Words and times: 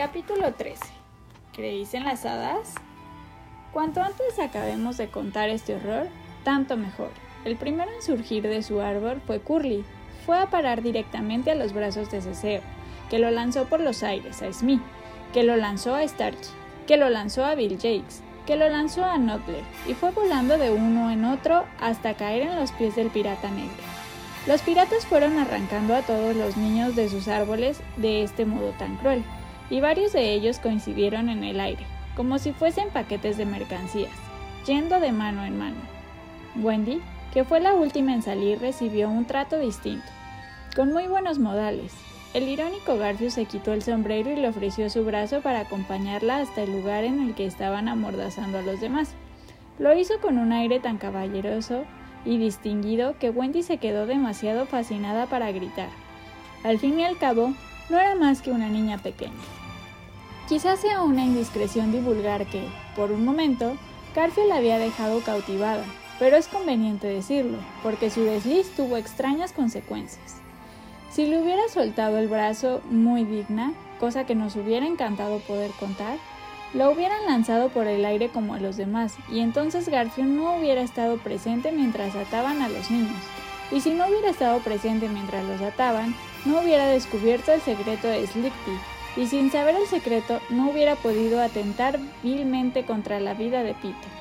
Capítulo 0.00 0.54
13. 0.54 0.80
¿Creéis 1.52 1.92
en 1.92 2.04
las 2.04 2.24
hadas? 2.24 2.72
Cuanto 3.70 4.00
antes 4.00 4.38
acabemos 4.38 4.96
de 4.96 5.10
contar 5.10 5.50
este 5.50 5.74
horror, 5.74 6.08
tanto 6.42 6.78
mejor. 6.78 7.10
El 7.44 7.56
primero 7.56 7.90
en 7.94 8.00
surgir 8.00 8.44
de 8.44 8.62
su 8.62 8.80
árbol 8.80 9.20
fue 9.26 9.40
Curly. 9.40 9.84
Fue 10.24 10.38
a 10.38 10.48
parar 10.48 10.80
directamente 10.80 11.50
a 11.50 11.54
los 11.54 11.74
brazos 11.74 12.10
de 12.10 12.22
Ceseo, 12.22 12.62
que 13.10 13.18
lo 13.18 13.30
lanzó 13.30 13.66
por 13.66 13.80
los 13.80 14.02
aires 14.02 14.40
a 14.40 14.50
Smith, 14.54 14.80
que 15.34 15.42
lo 15.42 15.56
lanzó 15.56 15.94
a 15.94 16.08
Starchy, 16.08 16.48
que 16.86 16.96
lo 16.96 17.10
lanzó 17.10 17.44
a 17.44 17.54
Bill 17.54 17.76
Jakes, 17.76 18.22
que 18.46 18.56
lo 18.56 18.70
lanzó 18.70 19.04
a 19.04 19.18
Notler, 19.18 19.64
y 19.86 19.92
fue 19.92 20.12
volando 20.12 20.56
de 20.56 20.70
uno 20.70 21.10
en 21.10 21.26
otro 21.26 21.66
hasta 21.78 22.14
caer 22.14 22.48
en 22.48 22.56
los 22.56 22.72
pies 22.72 22.96
del 22.96 23.10
pirata 23.10 23.50
negro. 23.50 23.82
Los 24.46 24.62
piratas 24.62 25.04
fueron 25.04 25.36
arrancando 25.36 25.94
a 25.94 26.00
todos 26.00 26.34
los 26.34 26.56
niños 26.56 26.96
de 26.96 27.10
sus 27.10 27.28
árboles 27.28 27.82
de 27.98 28.22
este 28.22 28.46
modo 28.46 28.70
tan 28.78 28.96
cruel, 28.96 29.22
y 29.70 29.80
varios 29.80 30.12
de 30.12 30.32
ellos 30.32 30.58
coincidieron 30.58 31.28
en 31.28 31.44
el 31.44 31.60
aire, 31.60 31.86
como 32.16 32.38
si 32.38 32.52
fuesen 32.52 32.90
paquetes 32.90 33.36
de 33.36 33.46
mercancías, 33.46 34.12
yendo 34.66 35.00
de 35.00 35.12
mano 35.12 35.44
en 35.44 35.56
mano. 35.56 35.80
Wendy, 36.56 37.00
que 37.32 37.44
fue 37.44 37.60
la 37.60 37.74
última 37.74 38.12
en 38.12 38.22
salir, 38.22 38.58
recibió 38.58 39.08
un 39.08 39.24
trato 39.24 39.58
distinto, 39.58 40.06
con 40.74 40.92
muy 40.92 41.06
buenos 41.06 41.38
modales. 41.38 41.92
El 42.34 42.48
irónico 42.48 42.96
Garfield 42.96 43.32
se 43.32 43.44
quitó 43.44 43.72
el 43.72 43.82
sombrero 43.82 44.30
y 44.30 44.36
le 44.36 44.48
ofreció 44.48 44.88
su 44.90 45.04
brazo 45.04 45.40
para 45.40 45.60
acompañarla 45.60 46.38
hasta 46.38 46.62
el 46.62 46.72
lugar 46.72 47.04
en 47.04 47.20
el 47.20 47.34
que 47.34 47.46
estaban 47.46 47.88
amordazando 47.88 48.58
a 48.58 48.62
los 48.62 48.80
demás. 48.80 49.14
Lo 49.78 49.96
hizo 49.96 50.20
con 50.20 50.38
un 50.38 50.52
aire 50.52 50.78
tan 50.78 50.98
caballeroso 50.98 51.84
y 52.24 52.38
distinguido 52.38 53.16
que 53.18 53.30
Wendy 53.30 53.62
se 53.62 53.78
quedó 53.78 54.06
demasiado 54.06 54.66
fascinada 54.66 55.26
para 55.26 55.50
gritar. 55.52 55.88
Al 56.62 56.78
fin 56.78 57.00
y 57.00 57.04
al 57.04 57.16
cabo, 57.16 57.52
no 57.88 57.98
era 57.98 58.14
más 58.14 58.42
que 58.42 58.50
una 58.50 58.68
niña 58.68 58.98
pequeña. 58.98 59.32
Quizás 60.50 60.80
sea 60.80 61.02
una 61.02 61.24
indiscreción 61.24 61.92
divulgar 61.92 62.44
que, 62.44 62.64
por 62.96 63.12
un 63.12 63.24
momento, 63.24 63.76
Garfield 64.16 64.50
había 64.50 64.80
dejado 64.80 65.20
cautivada, 65.20 65.84
pero 66.18 66.36
es 66.36 66.48
conveniente 66.48 67.06
decirlo, 67.06 67.58
porque 67.84 68.10
su 68.10 68.24
desliz 68.24 68.68
tuvo 68.74 68.96
extrañas 68.96 69.52
consecuencias. 69.52 70.38
Si 71.08 71.24
le 71.26 71.40
hubiera 71.40 71.68
soltado 71.68 72.18
el 72.18 72.26
brazo 72.26 72.80
muy 72.90 73.22
digna, 73.22 73.74
cosa 74.00 74.26
que 74.26 74.34
nos 74.34 74.56
hubiera 74.56 74.88
encantado 74.88 75.38
poder 75.38 75.70
contar, 75.78 76.18
lo 76.74 76.90
hubieran 76.90 77.26
lanzado 77.26 77.68
por 77.68 77.86
el 77.86 78.04
aire 78.04 78.28
como 78.28 78.54
a 78.54 78.58
los 78.58 78.76
demás, 78.76 79.14
y 79.30 79.38
entonces 79.38 79.88
Garfield 79.88 80.30
no 80.30 80.56
hubiera 80.56 80.80
estado 80.80 81.18
presente 81.18 81.70
mientras 81.70 82.16
ataban 82.16 82.60
a 82.60 82.68
los 82.68 82.90
niños. 82.90 83.22
Y 83.70 83.82
si 83.82 83.90
no 83.94 84.08
hubiera 84.08 84.30
estado 84.30 84.58
presente 84.58 85.08
mientras 85.08 85.44
los 85.44 85.60
ataban, 85.60 86.12
no 86.44 86.60
hubiera 86.60 86.88
descubierto 86.88 87.52
el 87.52 87.60
secreto 87.60 88.08
de 88.08 88.26
Slickty, 88.26 88.72
y 89.16 89.26
sin 89.26 89.50
saber 89.50 89.76
el 89.76 89.86
secreto 89.86 90.40
no 90.50 90.70
hubiera 90.70 90.96
podido 90.96 91.40
atentar 91.40 91.98
vilmente 92.22 92.84
contra 92.84 93.20
la 93.20 93.34
vida 93.34 93.62
de 93.62 93.74
Peter. 93.74 94.20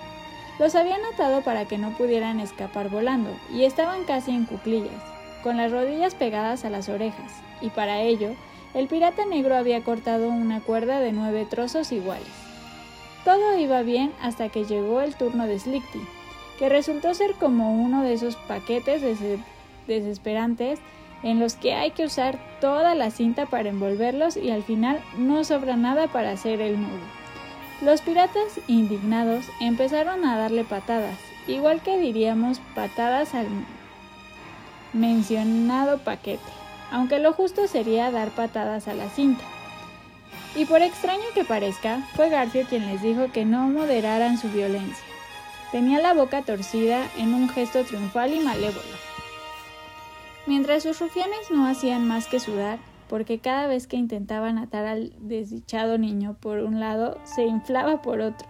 Los 0.57 0.75
habían 0.75 1.01
atado 1.13 1.41
para 1.41 1.65
que 1.65 1.77
no 1.77 1.91
pudieran 1.91 2.39
escapar 2.39 2.89
volando, 2.89 3.29
y 3.53 3.63
estaban 3.63 4.03
casi 4.03 4.31
en 4.31 4.45
cuclillas, 4.45 5.01
con 5.41 5.57
las 5.57 5.71
rodillas 5.71 6.15
pegadas 6.15 6.65
a 6.65 6.69
las 6.69 6.89
orejas, 6.89 7.31
y 7.61 7.69
para 7.69 8.01
ello 8.01 8.35
el 8.73 8.87
pirata 8.87 9.25
negro 9.25 9.55
había 9.55 9.83
cortado 9.83 10.29
una 10.29 10.59
cuerda 10.59 10.99
de 10.99 11.11
nueve 11.11 11.47
trozos 11.49 11.91
iguales. 11.91 12.27
Todo 13.23 13.57
iba 13.57 13.81
bien 13.81 14.11
hasta 14.21 14.49
que 14.49 14.65
llegó 14.65 15.01
el 15.01 15.15
turno 15.15 15.47
de 15.47 15.59
Slickty, 15.59 16.01
que 16.57 16.69
resultó 16.69 17.13
ser 17.13 17.33
como 17.35 17.81
uno 17.81 18.03
de 18.03 18.13
esos 18.13 18.35
paquetes 18.35 19.01
desesperantes 19.87 20.79
en 21.23 21.39
los 21.39 21.55
que 21.55 21.73
hay 21.73 21.91
que 21.91 22.05
usar 22.05 22.39
toda 22.61 22.95
la 22.95 23.11
cinta 23.11 23.45
para 23.45 23.69
envolverlos 23.69 24.37
y 24.37 24.51
al 24.51 24.63
final 24.63 24.99
no 25.17 25.43
sobra 25.43 25.75
nada 25.75 26.07
para 26.07 26.31
hacer 26.31 26.61
el 26.61 26.81
nudo. 26.81 26.99
Los 27.81 28.01
piratas, 28.01 28.59
indignados, 28.67 29.45
empezaron 29.61 30.25
a 30.25 30.37
darle 30.37 30.63
patadas, 30.63 31.17
igual 31.47 31.81
que 31.81 31.97
diríamos 31.97 32.59
patadas 32.75 33.33
al 33.33 33.47
mencionado 34.93 35.99
paquete 35.99 36.59
aunque 36.91 37.19
lo 37.19 37.33
justo 37.33 37.67
sería 37.67 38.11
dar 38.11 38.29
patadas 38.29 38.87
a 38.87 38.93
la 38.93 39.09
cinta. 39.09 39.43
Y 40.55 40.65
por 40.65 40.81
extraño 40.81 41.23
que 41.33 41.43
parezca, 41.43 42.01
fue 42.15 42.29
Garfio 42.29 42.65
quien 42.67 42.87
les 42.87 43.01
dijo 43.01 43.31
que 43.31 43.45
no 43.45 43.67
moderaran 43.67 44.37
su 44.37 44.49
violencia. 44.49 45.05
Tenía 45.71 45.99
la 45.99 46.13
boca 46.13 46.41
torcida 46.41 47.07
en 47.17 47.33
un 47.33 47.49
gesto 47.49 47.83
triunfal 47.83 48.33
y 48.33 48.39
malévolo. 48.39 49.08
Mientras 50.47 50.83
sus 50.83 50.99
rufianes 50.99 51.51
no 51.51 51.67
hacían 51.67 52.07
más 52.07 52.27
que 52.27 52.39
sudar, 52.39 52.79
porque 53.07 53.39
cada 53.39 53.67
vez 53.67 53.87
que 53.87 53.97
intentaban 53.97 54.57
atar 54.57 54.85
al 54.85 55.13
desdichado 55.19 55.97
niño 55.97 56.37
por 56.39 56.59
un 56.59 56.79
lado, 56.79 57.17
se 57.23 57.45
inflaba 57.45 58.01
por 58.01 58.21
otro. 58.21 58.47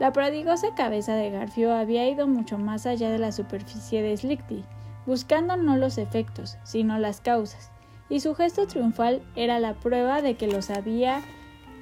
La 0.00 0.12
prodigosa 0.12 0.74
cabeza 0.74 1.14
de 1.14 1.30
Garfio 1.30 1.72
había 1.72 2.08
ido 2.08 2.26
mucho 2.26 2.58
más 2.58 2.86
allá 2.86 3.10
de 3.10 3.18
la 3.18 3.30
superficie 3.30 4.02
de 4.02 4.16
Slickty, 4.16 4.64
buscando 5.06 5.56
no 5.56 5.76
los 5.76 5.98
efectos, 5.98 6.56
sino 6.64 6.98
las 6.98 7.20
causas, 7.20 7.70
y 8.08 8.20
su 8.20 8.34
gesto 8.34 8.66
triunfal 8.66 9.22
era 9.36 9.60
la 9.60 9.74
prueba 9.74 10.20
de 10.20 10.34
que 10.34 10.48
los 10.48 10.70
había 10.70 11.22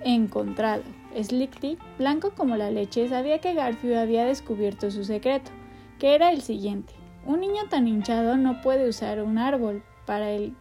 encontrado. 0.05 0.83
Slickty, 1.21 1.79
blanco 1.99 2.33
como 2.37 2.57
la 2.57 2.71
leche, 2.71 3.09
sabía 3.09 3.39
que 3.39 3.55
Garfield 3.55 3.97
había 3.97 4.25
descubierto 4.25 4.91
su 4.91 5.05
secreto, 5.05 5.51
que 5.99 6.15
era 6.15 6.33
el 6.33 6.43
siguiente. 6.43 6.93
Un 7.25 7.41
niño 7.41 7.63
tan 7.71 7.87
hinchado 7.87 8.37
no 8.37 8.61
puede 8.61 8.89
usar 8.89 9.23
un 9.23 9.39
árbol 9.39 9.83
para 10.07 10.31
el 10.31 10.55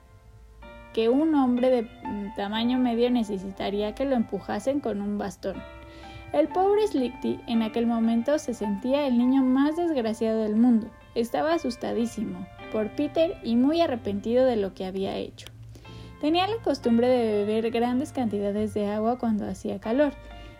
que 0.93 1.09
un 1.09 1.33
hombre 1.35 1.69
de 1.69 1.87
tamaño 2.35 2.77
medio 2.77 3.09
necesitaría 3.09 3.95
que 3.95 4.05
lo 4.05 4.15
empujasen 4.15 4.79
con 4.79 5.01
un 5.01 5.17
bastón. 5.17 5.55
El 6.33 6.47
pobre 6.47 6.87
Slickty 6.87 7.39
en 7.47 7.61
aquel 7.61 7.87
momento 7.87 8.37
se 8.39 8.53
sentía 8.53 9.07
el 9.07 9.17
niño 9.17 9.41
más 9.41 9.75
desgraciado 9.75 10.43
del 10.43 10.55
mundo, 10.55 10.87
estaba 11.15 11.53
asustadísimo 11.53 12.45
por 12.71 12.89
Peter 12.91 13.37
y 13.43 13.55
muy 13.55 13.81
arrepentido 13.81 14.45
de 14.45 14.55
lo 14.55 14.73
que 14.73 14.85
había 14.85 15.17
hecho. 15.17 15.47
Tenía 16.21 16.47
la 16.47 16.61
costumbre 16.63 17.07
de 17.07 17.43
beber 17.43 17.71
grandes 17.71 18.11
cantidades 18.11 18.73
de 18.73 18.87
agua 18.87 19.17
cuando 19.17 19.47
hacía 19.47 19.79
calor, 19.79 20.13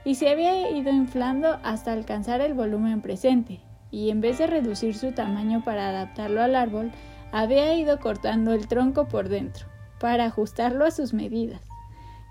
y 0.04 0.16
se 0.16 0.30
había 0.30 0.72
ido 0.72 0.92
inflando 0.92 1.60
hasta 1.64 1.94
alcanzar 1.94 2.42
el 2.42 2.56
volumen 2.56 3.02
presente, 3.02 3.60
y 3.92 4.10
en 4.10 4.22
vez 4.22 4.38
de 4.38 4.48
reducir 4.48 4.96
su 4.96 5.12
tamaño 5.12 5.64
para 5.64 5.90
adaptarlo 5.90 6.42
al 6.42 6.56
árbol, 6.56 6.92
había 7.32 7.76
ido 7.76 8.00
cortando 8.00 8.54
el 8.54 8.68
tronco 8.68 9.08
por 9.08 9.30
dentro, 9.30 9.68
para 10.00 10.26
ajustarlo 10.26 10.86
a 10.86 10.92
sus 10.92 11.14
medidas. 11.14 11.62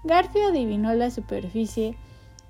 Garfio 0.05 0.49
adivinó 0.49 0.93
la 0.95 1.11
superficie 1.11 1.97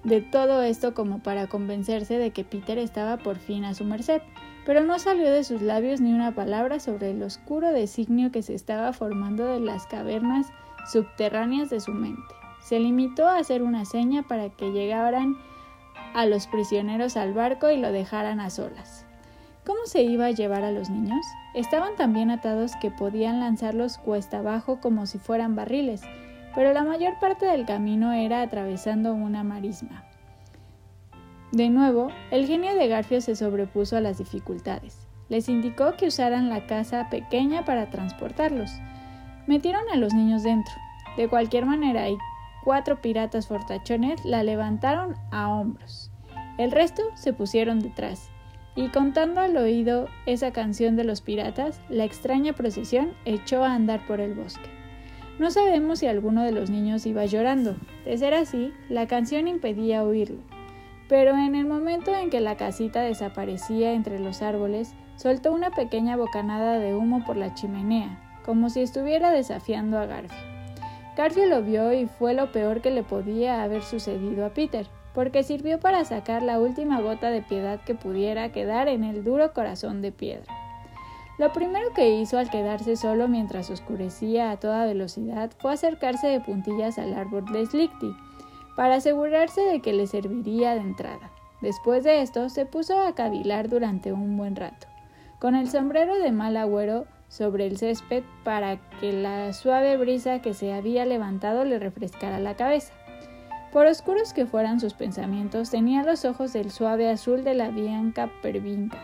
de 0.05 0.21
todo 0.21 0.63
esto 0.63 0.95
como 0.95 1.23
para 1.23 1.49
convencerse 1.49 2.17
de 2.17 2.31
que 2.31 2.45
Peter 2.45 2.79
estaba 2.79 3.19
por 3.19 3.37
fin 3.37 3.65
a 3.65 3.75
su 3.75 3.85
merced, 3.85 4.23
pero 4.65 4.85
no 4.85 4.99
salió 4.99 5.31
de 5.31 5.45
sus 5.45 5.63
labios 5.63 6.01
ni 6.01 6.13
una 6.13 6.35
palabra 6.35 6.81
sobre 6.81 7.11
el 7.11 7.23
oscuro 7.23 7.73
designio 7.73 8.31
que 8.31 8.43
se 8.43 8.55
estaba 8.55 8.93
formando 8.93 9.45
de 9.47 9.61
las 9.61 9.87
cavernas 9.87 10.47
subterráneas 10.93 11.71
de 11.71 11.81
su 11.81 11.93
mente. 11.93 12.35
Se 12.63 12.79
limitó 12.79 13.27
a 13.27 13.39
hacer 13.39 13.63
una 13.63 13.85
seña 13.85 14.23
para 14.23 14.51
que 14.51 14.71
llegaran 14.71 15.37
a 16.15 16.27
los 16.27 16.47
prisioneros 16.47 17.17
al 17.17 17.33
barco 17.33 17.71
y 17.71 17.77
lo 17.77 17.93
dejaran 17.93 18.41
a 18.41 18.51
solas. 18.51 19.07
¿Cómo 19.65 19.81
se 19.85 20.03
iba 20.03 20.27
a 20.27 20.31
llevar 20.31 20.65
a 20.65 20.73
los 20.73 20.91
niños? 20.91 21.25
Estaban 21.55 21.95
tan 21.97 22.13
bien 22.13 22.31
atados 22.31 22.73
que 22.81 22.91
podían 22.91 23.41
lanzarlos 23.41 23.99
cuesta 23.99 24.39
abajo 24.39 24.81
como 24.81 25.07
si 25.07 25.19
fueran 25.19 25.55
barriles, 25.55 26.03
pero 26.55 26.73
la 26.73 26.83
mayor 26.83 27.19
parte 27.21 27.47
del 27.47 27.67
camino 27.67 28.13
era 28.13 28.43
atravesando 28.43 29.15
una 29.15 29.45
marisma. 29.45 30.05
De 31.53 31.69
nuevo, 31.69 32.09
el 32.31 32.47
genio 32.47 32.75
de 32.75 32.89
Garfio 32.89 33.21
se 33.21 33.37
sobrepuso 33.37 33.97
a 33.97 34.01
las 34.01 34.19
dificultades. 34.19 35.07
Les 35.29 35.49
indicó 35.49 35.97
que 35.97 36.07
usaran 36.07 36.49
la 36.49 36.67
casa 36.67 37.09
pequeña 37.11 37.65
para 37.65 37.91
transportarlos. 37.91 38.71
Metieron 39.47 39.83
a 39.93 39.97
los 39.97 40.15
niños 40.15 40.43
dentro. 40.43 40.73
De 41.17 41.29
cualquier 41.29 41.67
manera, 41.67 42.09
y 42.09 42.17
cuatro 42.65 43.01
piratas 43.01 43.47
fortachones 43.47 44.25
la 44.25 44.43
levantaron 44.43 45.15
a 45.31 45.49
hombros. 45.49 46.11
El 46.59 46.71
resto 46.71 47.03
se 47.15 47.33
pusieron 47.33 47.81
detrás. 47.81 48.31
Y 48.77 48.89
contando 48.89 49.41
al 49.41 49.57
oído 49.57 50.07
esa 50.27 50.53
canción 50.53 50.97
de 50.97 51.05
los 51.05 51.21
piratas, 51.21 51.81
la 51.89 52.05
extraña 52.05 52.53
procesión 52.53 53.13
echó 53.25 53.65
a 53.65 53.75
andar 53.75 54.07
por 54.07 54.21
el 54.21 54.35
bosque. 54.35 54.71
No 55.39 55.51
sabemos 55.51 56.01
si 56.01 56.07
alguno 56.07 56.45
de 56.45 56.53
los 56.53 56.71
niños 56.71 57.07
iba 57.07 57.25
llorando. 57.25 57.77
De 58.05 58.17
ser 58.17 58.35
así, 58.35 58.73
la 58.89 59.07
canción 59.07 59.49
impedía 59.49 60.05
oírlo 60.05 60.39
pero 61.11 61.33
en 61.37 61.57
el 61.57 61.67
momento 61.67 62.15
en 62.15 62.31
que 62.31 62.39
la 62.39 62.57
casita 62.57 63.01
desaparecía 63.01 63.95
entre 63.95 64.21
los 64.21 64.43
árboles, 64.43 64.95
soltó 65.17 65.53
una 65.53 65.71
pequeña 65.73 66.17
bocanada 66.17 66.79
de 66.79 66.95
humo 66.95 67.25
por 67.25 67.37
la 67.37 67.53
chimenea, 67.53 68.41
como 68.45 68.71
si 68.71 68.81
estuviera 68.81 69.33
desafiando 69.33 69.99
a 69.99 70.07
Garfio. 70.07 70.50
Garfio 71.17 71.47
lo 71.47 71.63
vio 71.63 71.93
y 71.93 72.07
fue 72.07 72.35
lo 72.35 72.53
peor 72.53 72.81
que 72.81 72.91
le 72.91 73.03
podía 73.03 73.63
haber 73.63 73.83
sucedido 73.83 74.47
a 74.47 74.51
Peter, 74.51 74.87
porque 75.15 75.43
sirvió 75.43 75.81
para 75.81 76.05
sacar 76.05 76.43
la 76.43 76.61
última 76.61 77.01
gota 77.01 77.31
de 77.31 77.43
piedad 77.43 77.81
que 77.85 77.95
pudiera 77.95 78.53
quedar 78.53 78.89
en 78.89 79.05
el 79.05 79.25
duro 79.25 79.53
corazón 79.53 80.03
de 80.03 80.13
piedra. 80.13 80.55
Lo 81.39 81.53
primero 81.53 81.93
que 81.95 82.11
hizo 82.11 82.39
al 82.39 82.51
quedarse 82.51 82.97
solo 82.97 83.27
mientras 83.27 83.71
oscurecía 83.71 84.51
a 84.51 84.59
toda 84.59 84.85
velocidad 84.85 85.51
fue 85.59 85.73
acercarse 85.73 86.27
de 86.27 86.41
puntillas 86.41 86.99
al 86.99 87.15
árbol 87.15 87.45
de 87.47 87.67
Slickty, 87.67 88.15
para 88.77 88.97
asegurarse 88.97 89.61
de 89.63 89.81
que 89.81 89.93
le 89.93 90.07
serviría 90.07 90.75
de 90.75 90.81
entrada. 90.81 91.31
Después 91.61 92.05
de 92.05 92.23
esto, 92.23 92.49
se 92.49 92.67
puso 92.67 92.99
a 92.99 93.15
cavilar 93.15 93.69
durante 93.69 94.13
un 94.13 94.37
buen 94.37 94.55
rato, 94.57 94.87
con 95.39 95.55
el 95.55 95.69
sombrero 95.69 96.19
de 96.19 96.31
mal 96.33 96.57
agüero 96.57 97.07
sobre 97.31 97.67
el 97.67 97.79
césped 97.79 98.25
para 98.45 98.77
que 98.99 99.13
la 99.13 99.53
suave 99.53 99.97
brisa 99.97 100.43
que 100.43 100.53
se 100.53 100.75
había 100.75 101.07
levantado 101.07 101.65
le 101.65 101.79
refrescara 101.79 102.41
la 102.41 102.57
cabeza. 102.57 102.93
Por 103.73 103.87
oscuros 103.87 104.33
que 104.33 104.47
fueran 104.47 104.81
sus 104.81 104.95
pensamientos, 104.95 105.71
tenía 105.71 106.03
los 106.03 106.25
ojos 106.25 106.53
del 106.53 106.73
suave 106.73 107.09
azul 107.09 107.45
de 107.45 107.55
la 107.55 107.71
Bianca 107.71 108.29
Pervinca. 108.43 108.99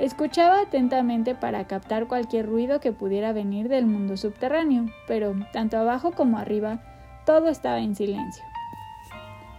Escuchaba 0.00 0.62
atentamente 0.62 1.36
para 1.36 1.68
captar 1.68 2.08
cualquier 2.08 2.46
ruido 2.46 2.80
que 2.80 2.90
pudiera 2.90 3.32
venir 3.32 3.68
del 3.68 3.86
mundo 3.86 4.16
subterráneo, 4.16 4.86
pero 5.06 5.32
tanto 5.52 5.78
abajo 5.78 6.10
como 6.10 6.38
arriba 6.38 6.80
todo 7.24 7.48
estaba 7.48 7.78
en 7.78 7.94
silencio. 7.94 8.42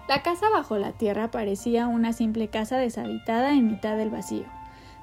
La 0.10 0.22
casa 0.22 0.50
bajo 0.50 0.78
la 0.78 0.92
tierra 0.92 1.32
parecía 1.32 1.88
una 1.88 2.12
simple 2.12 2.50
casa 2.50 2.78
deshabitada 2.78 3.54
en 3.54 3.68
mitad 3.68 3.96
del 3.96 4.10
vacío 4.10 4.44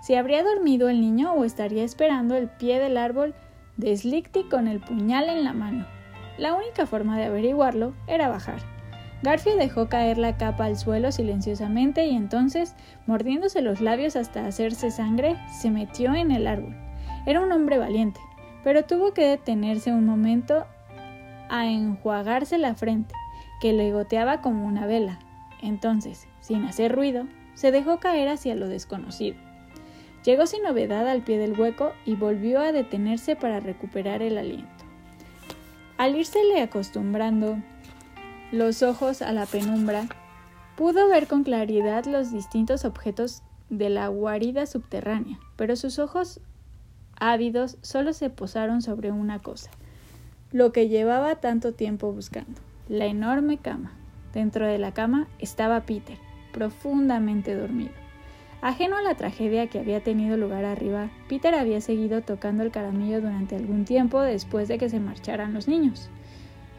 si 0.00 0.14
habría 0.14 0.42
dormido 0.42 0.88
el 0.88 1.00
niño 1.00 1.32
o 1.32 1.44
estaría 1.44 1.84
esperando 1.84 2.36
el 2.36 2.48
pie 2.48 2.78
del 2.78 2.96
árbol 2.96 3.34
de 3.76 4.46
con 4.50 4.68
el 4.68 4.80
puñal 4.80 5.28
en 5.28 5.44
la 5.44 5.52
mano. 5.52 5.86
La 6.38 6.54
única 6.54 6.86
forma 6.86 7.18
de 7.18 7.24
averiguarlo 7.24 7.94
era 8.06 8.28
bajar. 8.28 8.60
Garfield 9.22 9.58
dejó 9.58 9.88
caer 9.88 10.16
la 10.16 10.38
capa 10.38 10.64
al 10.64 10.78
suelo 10.78 11.12
silenciosamente 11.12 12.06
y 12.06 12.16
entonces, 12.16 12.74
mordiéndose 13.06 13.60
los 13.60 13.80
labios 13.80 14.16
hasta 14.16 14.46
hacerse 14.46 14.90
sangre, 14.90 15.36
se 15.60 15.70
metió 15.70 16.14
en 16.14 16.30
el 16.30 16.46
árbol. 16.46 16.74
Era 17.26 17.42
un 17.42 17.52
hombre 17.52 17.76
valiente, 17.76 18.20
pero 18.64 18.84
tuvo 18.84 19.12
que 19.12 19.26
detenerse 19.26 19.92
un 19.92 20.06
momento 20.06 20.66
a 21.50 21.66
enjuagarse 21.66 22.56
la 22.56 22.74
frente, 22.74 23.14
que 23.60 23.74
le 23.74 23.92
goteaba 23.92 24.40
como 24.40 24.66
una 24.66 24.86
vela. 24.86 25.18
Entonces, 25.60 26.26
sin 26.40 26.64
hacer 26.64 26.94
ruido, 26.94 27.26
se 27.52 27.72
dejó 27.72 27.98
caer 27.98 28.28
hacia 28.28 28.54
lo 28.54 28.68
desconocido. 28.68 29.49
Llegó 30.24 30.46
sin 30.46 30.62
novedad 30.62 31.08
al 31.08 31.22
pie 31.22 31.38
del 31.38 31.58
hueco 31.58 31.92
y 32.04 32.14
volvió 32.14 32.60
a 32.60 32.72
detenerse 32.72 33.36
para 33.36 33.60
recuperar 33.60 34.22
el 34.22 34.36
aliento. 34.36 34.84
Al 35.96 36.16
írsele 36.16 36.60
acostumbrando 36.60 37.58
los 38.52 38.82
ojos 38.82 39.22
a 39.22 39.32
la 39.32 39.46
penumbra, 39.46 40.06
pudo 40.76 41.08
ver 41.08 41.26
con 41.26 41.44
claridad 41.44 42.04
los 42.04 42.32
distintos 42.32 42.84
objetos 42.84 43.42
de 43.68 43.88
la 43.88 44.08
guarida 44.08 44.66
subterránea, 44.66 45.38
pero 45.56 45.76
sus 45.76 45.98
ojos 45.98 46.40
ávidos 47.18 47.76
solo 47.82 48.12
se 48.12 48.30
posaron 48.30 48.82
sobre 48.82 49.12
una 49.12 49.38
cosa, 49.38 49.70
lo 50.52 50.72
que 50.72 50.88
llevaba 50.88 51.36
tanto 51.36 51.72
tiempo 51.72 52.12
buscando, 52.12 52.60
la 52.88 53.06
enorme 53.06 53.58
cama. 53.58 53.92
Dentro 54.32 54.66
de 54.66 54.78
la 54.78 54.92
cama 54.92 55.28
estaba 55.38 55.82
Peter, 55.82 56.18
profundamente 56.52 57.54
dormido. 57.54 57.92
Ajeno 58.62 58.96
a 58.96 59.02
la 59.02 59.14
tragedia 59.14 59.68
que 59.68 59.78
había 59.78 60.02
tenido 60.02 60.36
lugar 60.36 60.66
arriba, 60.66 61.08
Peter 61.28 61.54
había 61.54 61.80
seguido 61.80 62.20
tocando 62.20 62.62
el 62.62 62.70
caramillo 62.70 63.22
durante 63.22 63.56
algún 63.56 63.86
tiempo 63.86 64.20
después 64.20 64.68
de 64.68 64.76
que 64.76 64.90
se 64.90 65.00
marcharan 65.00 65.54
los 65.54 65.66
niños, 65.66 66.10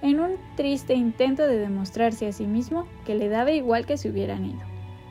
en 0.04 0.20
un 0.20 0.32
triste 0.56 0.94
intento 0.94 1.48
de 1.48 1.58
demostrarse 1.58 2.28
a 2.28 2.34
sí 2.34 2.46
mismo 2.46 2.86
que 3.04 3.16
le 3.16 3.30
daba 3.30 3.52
igual 3.52 3.88
que 3.88 3.98
se 3.98 4.10
hubieran 4.10 4.46
ido. 4.46 4.62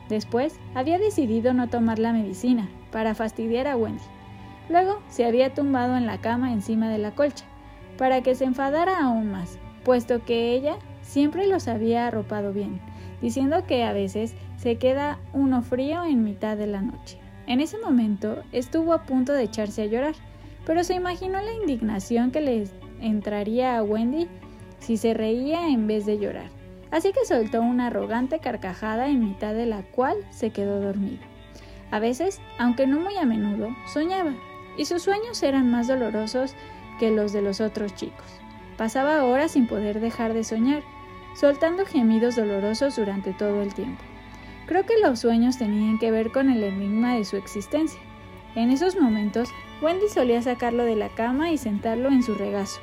Después, 0.08 0.58
había 0.75 0.99
decidido 0.99 1.55
no 1.55 1.69
tomar 1.69 1.99
la 1.99 2.12
medicina, 2.12 2.69
para 2.93 3.14
fastidiar 3.14 3.66
a 3.66 3.76
Wendy. 3.76 4.02
Luego, 4.69 5.00
se 5.08 5.25
había 5.25 5.55
tumbado 5.55 5.96
en 5.96 6.06
la 6.06 6.20
cama 6.20 6.52
encima 6.52 6.88
de 6.88 6.99
la 6.99 7.12
colcha, 7.12 7.44
para 7.99 8.23
que 8.23 8.34
se 8.37 8.44
enfadara 8.44 9.05
aún 9.05 9.31
más, 9.31 9.58
puesto 9.84 10.25
que 10.25 10.52
ella 10.52 10.76
siempre 11.02 11.46
los 11.46 11.66
había 11.66 12.06
arropado 12.06 12.52
bien, 12.52 12.81
diciendo 13.20 13.64
que 13.66 13.84
a 13.84 13.93
veces 13.93 14.34
se 14.60 14.76
queda 14.76 15.18
uno 15.32 15.62
frío 15.62 16.04
en 16.04 16.22
mitad 16.22 16.54
de 16.54 16.66
la 16.66 16.82
noche. 16.82 17.18
En 17.46 17.60
ese 17.60 17.78
momento 17.78 18.42
estuvo 18.52 18.92
a 18.92 19.04
punto 19.04 19.32
de 19.32 19.44
echarse 19.44 19.82
a 19.82 19.86
llorar, 19.86 20.14
pero 20.66 20.84
se 20.84 20.94
imaginó 20.94 21.40
la 21.40 21.54
indignación 21.54 22.30
que 22.30 22.42
le 22.42 22.68
entraría 23.00 23.78
a 23.78 23.82
Wendy 23.82 24.28
si 24.78 24.98
se 24.98 25.14
reía 25.14 25.68
en 25.68 25.86
vez 25.86 26.04
de 26.04 26.18
llorar. 26.18 26.50
Así 26.90 27.12
que 27.12 27.24
soltó 27.24 27.62
una 27.62 27.86
arrogante 27.86 28.38
carcajada 28.38 29.08
en 29.08 29.20
mitad 29.20 29.54
de 29.54 29.64
la 29.64 29.82
cual 29.82 30.16
se 30.28 30.50
quedó 30.50 30.78
dormido. 30.78 31.22
A 31.90 31.98
veces, 31.98 32.38
aunque 32.58 32.86
no 32.86 33.00
muy 33.00 33.16
a 33.16 33.24
menudo, 33.24 33.68
soñaba, 33.90 34.34
y 34.76 34.84
sus 34.84 35.02
sueños 35.02 35.42
eran 35.42 35.70
más 35.70 35.88
dolorosos 35.88 36.54
que 36.98 37.10
los 37.10 37.32
de 37.32 37.40
los 37.40 37.62
otros 37.62 37.94
chicos. 37.94 38.26
Pasaba 38.76 39.24
horas 39.24 39.52
sin 39.52 39.66
poder 39.66 40.00
dejar 40.00 40.34
de 40.34 40.44
soñar, 40.44 40.82
soltando 41.34 41.86
gemidos 41.86 42.36
dolorosos 42.36 42.96
durante 42.96 43.32
todo 43.32 43.62
el 43.62 43.72
tiempo. 43.72 44.02
Creo 44.66 44.86
que 44.86 44.98
los 45.02 45.20
sueños 45.20 45.58
tenían 45.58 45.98
que 45.98 46.10
ver 46.10 46.30
con 46.30 46.50
el 46.50 46.62
enigma 46.62 47.16
de 47.16 47.24
su 47.24 47.36
existencia. 47.36 48.00
En 48.54 48.70
esos 48.70 48.96
momentos, 48.96 49.48
Wendy 49.80 50.08
solía 50.08 50.42
sacarlo 50.42 50.84
de 50.84 50.96
la 50.96 51.08
cama 51.08 51.50
y 51.50 51.58
sentarlo 51.58 52.08
en 52.08 52.22
su 52.22 52.34
regazo, 52.34 52.80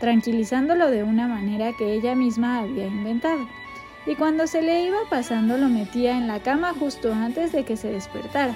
tranquilizándolo 0.00 0.90
de 0.90 1.02
una 1.02 1.26
manera 1.26 1.72
que 1.72 1.92
ella 1.92 2.14
misma 2.14 2.60
había 2.60 2.86
inventado. 2.86 3.46
Y 4.06 4.14
cuando 4.14 4.46
se 4.46 4.62
le 4.62 4.84
iba 4.84 4.98
pasando 5.10 5.58
lo 5.58 5.68
metía 5.68 6.16
en 6.16 6.28
la 6.28 6.40
cama 6.40 6.74
justo 6.78 7.12
antes 7.12 7.52
de 7.52 7.64
que 7.64 7.76
se 7.76 7.90
despertara, 7.90 8.54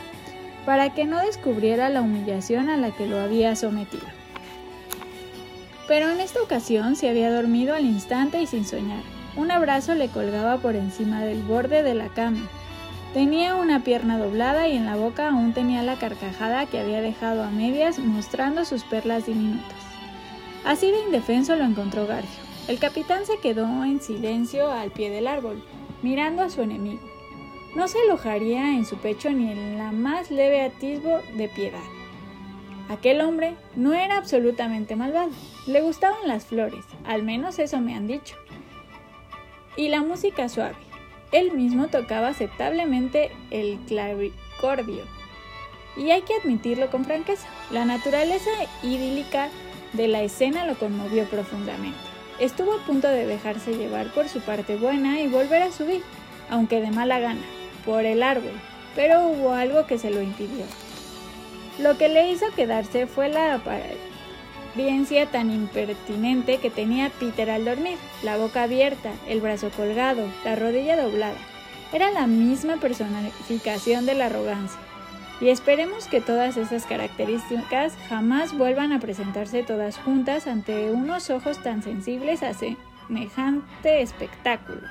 para 0.64 0.94
que 0.94 1.04
no 1.04 1.18
descubriera 1.18 1.88
la 1.88 2.02
humillación 2.02 2.68
a 2.68 2.76
la 2.76 2.90
que 2.92 3.06
lo 3.06 3.18
había 3.18 3.56
sometido. 3.56 4.06
Pero 5.88 6.08
en 6.10 6.20
esta 6.20 6.40
ocasión 6.40 6.94
se 6.94 7.08
había 7.08 7.32
dormido 7.32 7.74
al 7.74 7.84
instante 7.84 8.40
y 8.40 8.46
sin 8.46 8.64
soñar. 8.64 9.02
Un 9.36 9.50
abrazo 9.50 9.94
le 9.94 10.08
colgaba 10.08 10.58
por 10.58 10.76
encima 10.76 11.24
del 11.24 11.42
borde 11.42 11.82
de 11.82 11.94
la 11.94 12.08
cama, 12.10 12.48
Tenía 13.12 13.56
una 13.56 13.82
pierna 13.82 14.18
doblada 14.18 14.68
y 14.68 14.76
en 14.76 14.86
la 14.86 14.94
boca 14.94 15.30
aún 15.30 15.52
tenía 15.52 15.82
la 15.82 15.96
carcajada 15.96 16.66
que 16.66 16.78
había 16.78 17.00
dejado 17.00 17.42
a 17.42 17.50
medias 17.50 17.98
mostrando 17.98 18.64
sus 18.64 18.84
perlas 18.84 19.26
diminutas. 19.26 19.78
Así 20.64 20.92
de 20.92 21.00
indefenso 21.00 21.56
lo 21.56 21.64
encontró 21.64 22.06
Garfio. 22.06 22.44
El 22.68 22.78
capitán 22.78 23.26
se 23.26 23.38
quedó 23.38 23.66
en 23.82 24.00
silencio 24.00 24.70
al 24.70 24.92
pie 24.92 25.10
del 25.10 25.26
árbol, 25.26 25.60
mirando 26.02 26.42
a 26.42 26.50
su 26.50 26.62
enemigo. 26.62 27.00
No 27.74 27.88
se 27.88 27.98
alojaría 28.00 28.74
en 28.76 28.84
su 28.84 28.96
pecho 28.96 29.30
ni 29.30 29.50
en 29.50 29.76
la 29.76 29.90
más 29.90 30.30
leve 30.30 30.62
atisbo 30.62 31.18
de 31.36 31.48
piedad. 31.48 31.82
Aquel 32.88 33.22
hombre 33.22 33.56
no 33.74 33.92
era 33.92 34.18
absolutamente 34.18 34.94
malvado. 34.94 35.30
Le 35.66 35.80
gustaban 35.80 36.28
las 36.28 36.46
flores, 36.46 36.84
al 37.04 37.24
menos 37.24 37.58
eso 37.58 37.80
me 37.80 37.96
han 37.96 38.06
dicho. 38.06 38.36
Y 39.76 39.88
la 39.88 40.02
música 40.02 40.48
suave. 40.48 40.89
Él 41.32 41.52
mismo 41.52 41.88
tocaba 41.88 42.28
aceptablemente 42.28 43.30
el 43.50 43.78
clavicordio. 43.86 45.04
Y 45.96 46.10
hay 46.10 46.22
que 46.22 46.34
admitirlo 46.34 46.90
con 46.90 47.04
franqueza, 47.04 47.46
la 47.70 47.84
naturaleza 47.84 48.50
idílica 48.82 49.48
de 49.92 50.08
la 50.08 50.22
escena 50.22 50.66
lo 50.66 50.76
conmovió 50.76 51.24
profundamente. 51.24 51.98
Estuvo 52.38 52.74
a 52.74 52.86
punto 52.86 53.08
de 53.08 53.26
dejarse 53.26 53.76
llevar 53.76 54.12
por 54.12 54.28
su 54.28 54.40
parte 54.40 54.76
buena 54.76 55.20
y 55.20 55.28
volver 55.28 55.62
a 55.62 55.72
subir, 55.72 56.02
aunque 56.48 56.80
de 56.80 56.90
mala 56.90 57.20
gana, 57.20 57.42
por 57.84 58.04
el 58.04 58.22
árbol, 58.22 58.52
pero 58.94 59.28
hubo 59.28 59.52
algo 59.52 59.86
que 59.86 59.98
se 59.98 60.10
lo 60.10 60.22
impidió. 60.22 60.64
Lo 61.78 61.98
que 61.98 62.08
le 62.08 62.30
hizo 62.30 62.46
quedarse 62.56 63.06
fue 63.06 63.28
la 63.28 63.54
tan 65.30 65.50
impertinente 65.50 66.58
que 66.58 66.70
tenía 66.70 67.10
Peter 67.10 67.50
al 67.50 67.64
dormir, 67.64 67.98
la 68.22 68.36
boca 68.36 68.62
abierta, 68.62 69.10
el 69.28 69.40
brazo 69.40 69.70
colgado, 69.70 70.26
la 70.44 70.56
rodilla 70.56 71.00
doblada. 71.00 71.36
Era 71.92 72.10
la 72.10 72.26
misma 72.26 72.76
personificación 72.76 74.06
de 74.06 74.14
la 74.14 74.26
arrogancia. 74.26 74.80
Y 75.40 75.48
esperemos 75.48 76.06
que 76.06 76.20
todas 76.20 76.56
esas 76.56 76.84
características 76.84 77.94
jamás 78.08 78.56
vuelvan 78.56 78.92
a 78.92 79.00
presentarse 79.00 79.62
todas 79.62 79.96
juntas 79.96 80.46
ante 80.46 80.90
unos 80.90 81.30
ojos 81.30 81.62
tan 81.62 81.82
sensibles 81.82 82.42
a 82.42 82.52
semejante 82.52 84.02
espectáculo. 84.02 84.82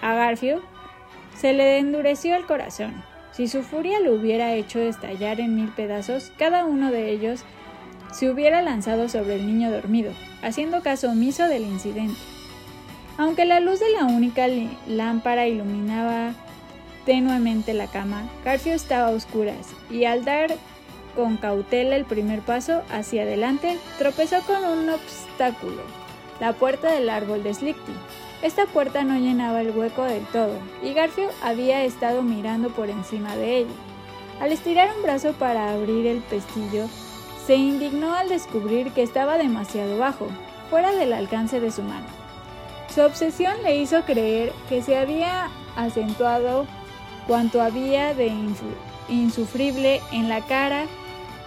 A 0.00 0.14
Garfield 0.14 0.62
se 1.36 1.52
le 1.52 1.78
endureció 1.78 2.36
el 2.36 2.46
corazón. 2.46 2.94
Si 3.32 3.48
su 3.48 3.62
furia 3.62 4.00
lo 4.00 4.14
hubiera 4.14 4.54
hecho 4.54 4.78
estallar 4.78 5.40
en 5.40 5.54
mil 5.54 5.68
pedazos, 5.68 6.32
cada 6.38 6.64
uno 6.64 6.90
de 6.90 7.10
ellos 7.10 7.44
se 8.16 8.30
hubiera 8.30 8.62
lanzado 8.62 9.10
sobre 9.10 9.34
el 9.34 9.46
niño 9.46 9.70
dormido, 9.70 10.10
haciendo 10.40 10.80
caso 10.80 11.10
omiso 11.10 11.48
del 11.48 11.64
incidente. 11.64 12.18
Aunque 13.18 13.44
la 13.44 13.60
luz 13.60 13.78
de 13.78 13.90
la 13.90 14.06
única 14.06 14.46
lámpara 14.88 15.46
iluminaba 15.46 16.32
tenuemente 17.04 17.74
la 17.74 17.88
cama, 17.88 18.22
Garfield 18.42 18.76
estaba 18.76 19.08
a 19.08 19.14
oscuras 19.14 19.66
y 19.90 20.06
al 20.06 20.24
dar 20.24 20.56
con 21.14 21.36
cautela 21.36 21.94
el 21.94 22.06
primer 22.06 22.40
paso 22.40 22.82
hacia 22.90 23.22
adelante, 23.22 23.76
tropezó 23.98 24.40
con 24.42 24.64
un 24.64 24.88
obstáculo, 24.88 25.82
la 26.40 26.54
puerta 26.54 26.92
del 26.92 27.10
árbol 27.10 27.42
de 27.42 27.52
Slickty. 27.52 27.92
Esta 28.42 28.64
puerta 28.64 29.04
no 29.04 29.18
llenaba 29.18 29.60
el 29.60 29.76
hueco 29.76 30.04
del 30.04 30.24
todo, 30.26 30.58
y 30.82 30.94
Garfield 30.94 31.32
había 31.42 31.84
estado 31.84 32.22
mirando 32.22 32.70
por 32.70 32.88
encima 32.88 33.36
de 33.36 33.58
ella. 33.58 33.74
Al 34.40 34.52
estirar 34.52 34.90
un 34.96 35.02
brazo 35.02 35.32
para 35.34 35.72
abrir 35.72 36.06
el 36.06 36.20
pestillo, 36.20 36.86
se 37.46 37.54
indignó 37.54 38.14
al 38.14 38.28
descubrir 38.28 38.90
que 38.90 39.02
estaba 39.02 39.38
demasiado 39.38 39.98
bajo, 39.98 40.26
fuera 40.68 40.92
del 40.92 41.12
alcance 41.12 41.60
de 41.60 41.70
su 41.70 41.82
mano. 41.82 42.06
Su 42.92 43.02
obsesión 43.02 43.62
le 43.62 43.76
hizo 43.76 44.02
creer 44.02 44.52
que 44.68 44.82
se 44.82 44.98
había 44.98 45.48
acentuado 45.76 46.66
cuanto 47.28 47.62
había 47.62 48.14
de 48.14 48.32
insufrible 49.08 50.00
en 50.10 50.28
la 50.28 50.40
cara 50.40 50.86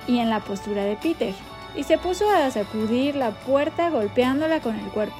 y 0.08 0.20
en 0.20 0.29
la 0.29 0.39
postura 0.39 0.84
de 0.86 0.96
Peter, 0.96 1.34
y 1.75 1.84
se 1.84 1.98
puso 1.98 2.29
a 2.29 2.50
sacudir 2.50 3.15
la 3.15 3.32
puerta 3.32 3.89
golpeándola 3.89 4.62
con 4.62 4.79
el 4.79 4.86
cuerpo. 4.91 5.18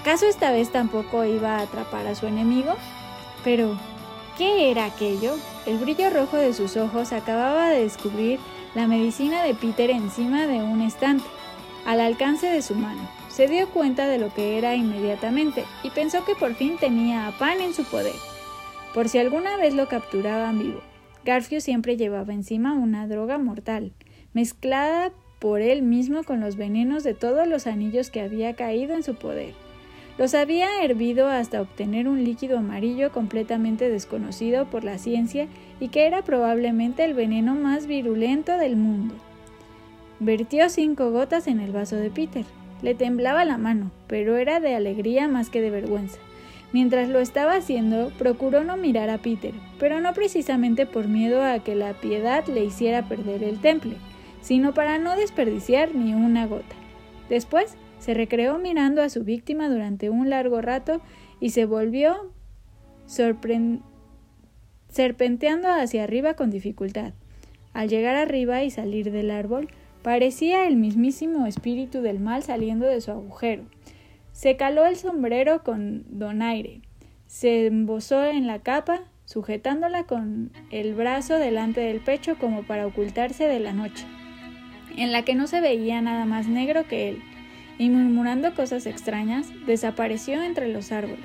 ¿Acaso 0.00 0.26
esta 0.26 0.50
vez 0.50 0.72
tampoco 0.72 1.24
iba 1.24 1.56
a 1.56 1.62
atrapar 1.62 2.06
a 2.06 2.14
su 2.14 2.26
enemigo? 2.26 2.74
Pero, 3.44 3.76
¿qué 4.38 4.70
era 4.70 4.86
aquello? 4.86 5.34
El 5.66 5.78
brillo 5.78 6.10
rojo 6.10 6.36
de 6.36 6.54
sus 6.54 6.76
ojos 6.76 7.12
acababa 7.12 7.68
de 7.68 7.82
descubrir 7.82 8.40
la 8.76 8.86
medicina 8.86 9.42
de 9.42 9.54
Peter 9.54 9.88
encima 9.88 10.46
de 10.46 10.62
un 10.62 10.82
estante, 10.82 11.24
al 11.86 11.98
alcance 11.98 12.46
de 12.46 12.60
su 12.60 12.74
mano. 12.74 13.08
Se 13.30 13.48
dio 13.48 13.70
cuenta 13.70 14.06
de 14.06 14.18
lo 14.18 14.34
que 14.34 14.58
era 14.58 14.74
inmediatamente 14.74 15.64
y 15.82 15.88
pensó 15.88 16.26
que 16.26 16.34
por 16.34 16.54
fin 16.56 16.76
tenía 16.78 17.26
a 17.26 17.32
Pan 17.38 17.62
en 17.62 17.72
su 17.72 17.84
poder. 17.84 18.12
Por 18.92 19.08
si 19.08 19.16
alguna 19.16 19.56
vez 19.56 19.72
lo 19.72 19.88
capturaban 19.88 20.58
vivo, 20.58 20.82
Garfio 21.24 21.62
siempre 21.62 21.96
llevaba 21.96 22.34
encima 22.34 22.74
una 22.74 23.08
droga 23.08 23.38
mortal, 23.38 23.94
mezclada 24.34 25.10
por 25.38 25.62
él 25.62 25.80
mismo 25.80 26.22
con 26.22 26.40
los 26.40 26.56
venenos 26.56 27.02
de 27.02 27.14
todos 27.14 27.48
los 27.48 27.66
anillos 27.66 28.10
que 28.10 28.20
había 28.20 28.56
caído 28.56 28.94
en 28.94 29.02
su 29.02 29.14
poder. 29.14 29.54
Los 30.18 30.34
había 30.34 30.82
hervido 30.82 31.28
hasta 31.28 31.60
obtener 31.60 32.08
un 32.08 32.24
líquido 32.24 32.58
amarillo 32.58 33.12
completamente 33.12 33.90
desconocido 33.90 34.64
por 34.64 34.82
la 34.82 34.96
ciencia 34.96 35.46
y 35.78 35.88
que 35.88 36.06
era 36.06 36.22
probablemente 36.22 37.04
el 37.04 37.12
veneno 37.12 37.54
más 37.54 37.86
virulento 37.86 38.56
del 38.56 38.76
mundo. 38.76 39.14
Vertió 40.18 40.70
cinco 40.70 41.10
gotas 41.10 41.46
en 41.46 41.60
el 41.60 41.72
vaso 41.72 41.96
de 41.96 42.10
Peter. 42.10 42.46
Le 42.80 42.94
temblaba 42.94 43.44
la 43.44 43.58
mano, 43.58 43.90
pero 44.06 44.36
era 44.36 44.60
de 44.60 44.74
alegría 44.74 45.28
más 45.28 45.50
que 45.50 45.60
de 45.60 45.70
vergüenza. 45.70 46.18
Mientras 46.72 47.08
lo 47.08 47.20
estaba 47.20 47.54
haciendo, 47.54 48.10
procuró 48.18 48.64
no 48.64 48.76
mirar 48.78 49.10
a 49.10 49.18
Peter, 49.18 49.52
pero 49.78 50.00
no 50.00 50.14
precisamente 50.14 50.86
por 50.86 51.08
miedo 51.08 51.44
a 51.44 51.58
que 51.58 51.74
la 51.74 51.92
piedad 51.92 52.44
le 52.46 52.64
hiciera 52.64 53.08
perder 53.08 53.44
el 53.44 53.60
temple, 53.60 53.96
sino 54.40 54.72
para 54.72 54.98
no 54.98 55.14
desperdiciar 55.16 55.94
ni 55.94 56.14
una 56.14 56.46
gota. 56.46 56.74
Después 57.28 57.76
se 58.06 58.14
recreó 58.14 58.58
mirando 58.60 59.02
a 59.02 59.08
su 59.08 59.24
víctima 59.24 59.68
durante 59.68 60.10
un 60.10 60.30
largo 60.30 60.60
rato 60.60 61.00
y 61.40 61.50
se 61.50 61.64
volvió 61.64 62.30
serpenteando 64.88 65.68
hacia 65.68 66.04
arriba 66.04 66.34
con 66.34 66.50
dificultad. 66.50 67.14
Al 67.72 67.88
llegar 67.88 68.14
arriba 68.14 68.62
y 68.62 68.70
salir 68.70 69.10
del 69.10 69.32
árbol, 69.32 69.70
parecía 70.02 70.68
el 70.68 70.76
mismísimo 70.76 71.46
espíritu 71.46 72.00
del 72.00 72.20
mal 72.20 72.44
saliendo 72.44 72.86
de 72.86 73.00
su 73.00 73.10
agujero. 73.10 73.64
Se 74.30 74.56
caló 74.56 74.86
el 74.86 74.94
sombrero 74.94 75.64
con 75.64 76.04
donaire, 76.08 76.82
se 77.26 77.66
embosó 77.66 78.24
en 78.24 78.46
la 78.46 78.60
capa, 78.60 79.00
sujetándola 79.24 80.04
con 80.04 80.52
el 80.70 80.94
brazo 80.94 81.38
delante 81.38 81.80
del 81.80 81.98
pecho 81.98 82.36
como 82.38 82.62
para 82.62 82.86
ocultarse 82.86 83.48
de 83.48 83.58
la 83.58 83.72
noche, 83.72 84.06
en 84.96 85.10
la 85.10 85.24
que 85.24 85.34
no 85.34 85.48
se 85.48 85.60
veía 85.60 86.00
nada 86.02 86.24
más 86.24 86.46
negro 86.46 86.86
que 86.86 87.08
él 87.08 87.20
y 87.78 87.90
murmurando 87.90 88.54
cosas 88.54 88.86
extrañas, 88.86 89.48
desapareció 89.66 90.42
entre 90.42 90.68
los 90.68 90.92
árboles. 90.92 91.24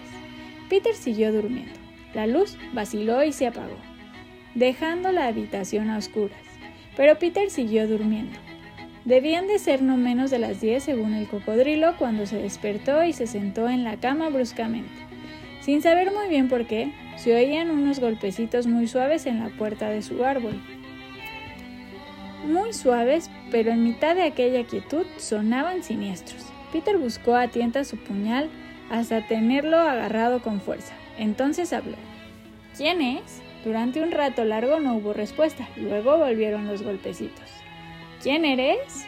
Peter 0.70 0.96
siguió 0.96 1.32
durmiendo. 1.32 1.74
La 2.14 2.28
luz 2.28 2.58
vaciló 2.74 3.24
y 3.24 3.32
se 3.32 3.48
apagó, 3.48 3.78
dejando 4.54 5.12
la 5.12 5.28
habitación 5.28 5.90
a 5.90 5.98
oscuras. 5.98 6.38
Pero 6.98 7.18
Peter 7.18 7.50
siguió 7.50 7.88
durmiendo. 7.88 8.38
Debían 9.06 9.48
de 9.48 9.60
ser 9.60 9.82
no 9.82 9.98
menos 9.98 10.30
de 10.30 10.40
las 10.40 10.62
diez 10.62 10.84
según 10.84 11.14
el 11.14 11.28
cocodrilo 11.28 11.96
cuando 11.98 12.26
se 12.26 12.38
despertó 12.38 13.04
y 13.04 13.14
se 13.14 13.28
sentó 13.28 13.70
en 13.70 13.84
la 13.84 13.98
cama 13.98 14.30
bruscamente. 14.30 14.92
Sin 15.62 15.82
saber 15.82 16.12
muy 16.12 16.28
bien 16.28 16.50
por 16.50 16.68
qué, 16.68 16.92
se 17.16 17.36
oían 17.36 17.72
unos 17.72 18.00
golpecitos 18.00 18.68
muy 18.68 18.88
suaves 18.88 19.26
en 19.26 19.40
la 19.40 19.50
puerta 19.50 19.90
de 19.90 20.02
su 20.02 20.24
árbol 20.24 20.62
muy 22.44 22.74
suaves, 22.74 23.30
pero 23.50 23.72
en 23.72 23.84
mitad 23.84 24.16
de 24.16 24.24
aquella 24.24 24.66
quietud 24.66 25.06
sonaban 25.18 25.84
siniestros. 25.84 26.46
Peter 26.72 26.98
buscó 26.98 27.36
a 27.36 27.48
tienta 27.48 27.84
su 27.84 27.98
puñal 27.98 28.50
hasta 28.90 29.28
tenerlo 29.28 29.78
agarrado 29.78 30.42
con 30.42 30.62
fuerza. 30.62 30.94
Entonces 31.18 31.74
habló. 31.74 31.98
¿Quién 32.76 33.02
es? 33.02 33.42
Durante 33.64 34.02
un 34.02 34.12
rato 34.12 34.44
largo 34.44 34.80
no 34.80 34.96
hubo 34.96 35.14
respuesta. 35.14 35.68
Luego 35.76 36.18
volvieron 36.18 36.68
los 36.68 36.82
golpecitos. 36.82 37.50
¿Quién 38.24 38.46
eres? 38.46 39.06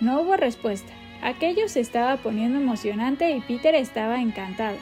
No 0.00 0.20
hubo 0.20 0.36
respuesta. 0.36 0.92
Aquello 1.22 1.68
se 1.68 1.80
estaba 1.80 2.16
poniendo 2.18 2.58
emocionante 2.58 3.30
y 3.30 3.40
Peter 3.40 3.74
estaba 3.74 4.20
encantado. 4.20 4.76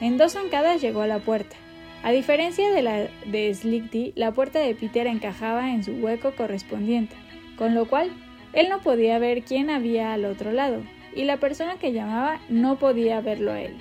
En 0.00 0.18
dos 0.18 0.32
zancadas 0.32 0.80
llegó 0.80 1.02
a 1.02 1.06
la 1.06 1.18
puerta. 1.18 1.56
A 2.02 2.10
diferencia 2.10 2.70
de 2.70 2.82
la 2.82 3.08
de 3.26 3.54
Slickty, 3.54 4.12
la 4.16 4.32
puerta 4.32 4.60
de 4.60 4.74
Peter 4.74 5.06
encajaba 5.06 5.70
en 5.70 5.84
su 5.84 5.92
hueco 5.92 6.32
correspondiente 6.32 7.16
con 7.58 7.74
lo 7.74 7.86
cual 7.86 8.10
él 8.52 8.68
no 8.70 8.80
podía 8.80 9.18
ver 9.18 9.42
quién 9.42 9.68
había 9.68 10.12
al 10.12 10.24
otro 10.24 10.52
lado, 10.52 10.82
y 11.14 11.24
la 11.24 11.38
persona 11.38 11.76
que 11.78 11.92
llamaba 11.92 12.40
no 12.48 12.78
podía 12.78 13.20
verlo 13.20 13.52
a 13.52 13.60
él. 13.60 13.76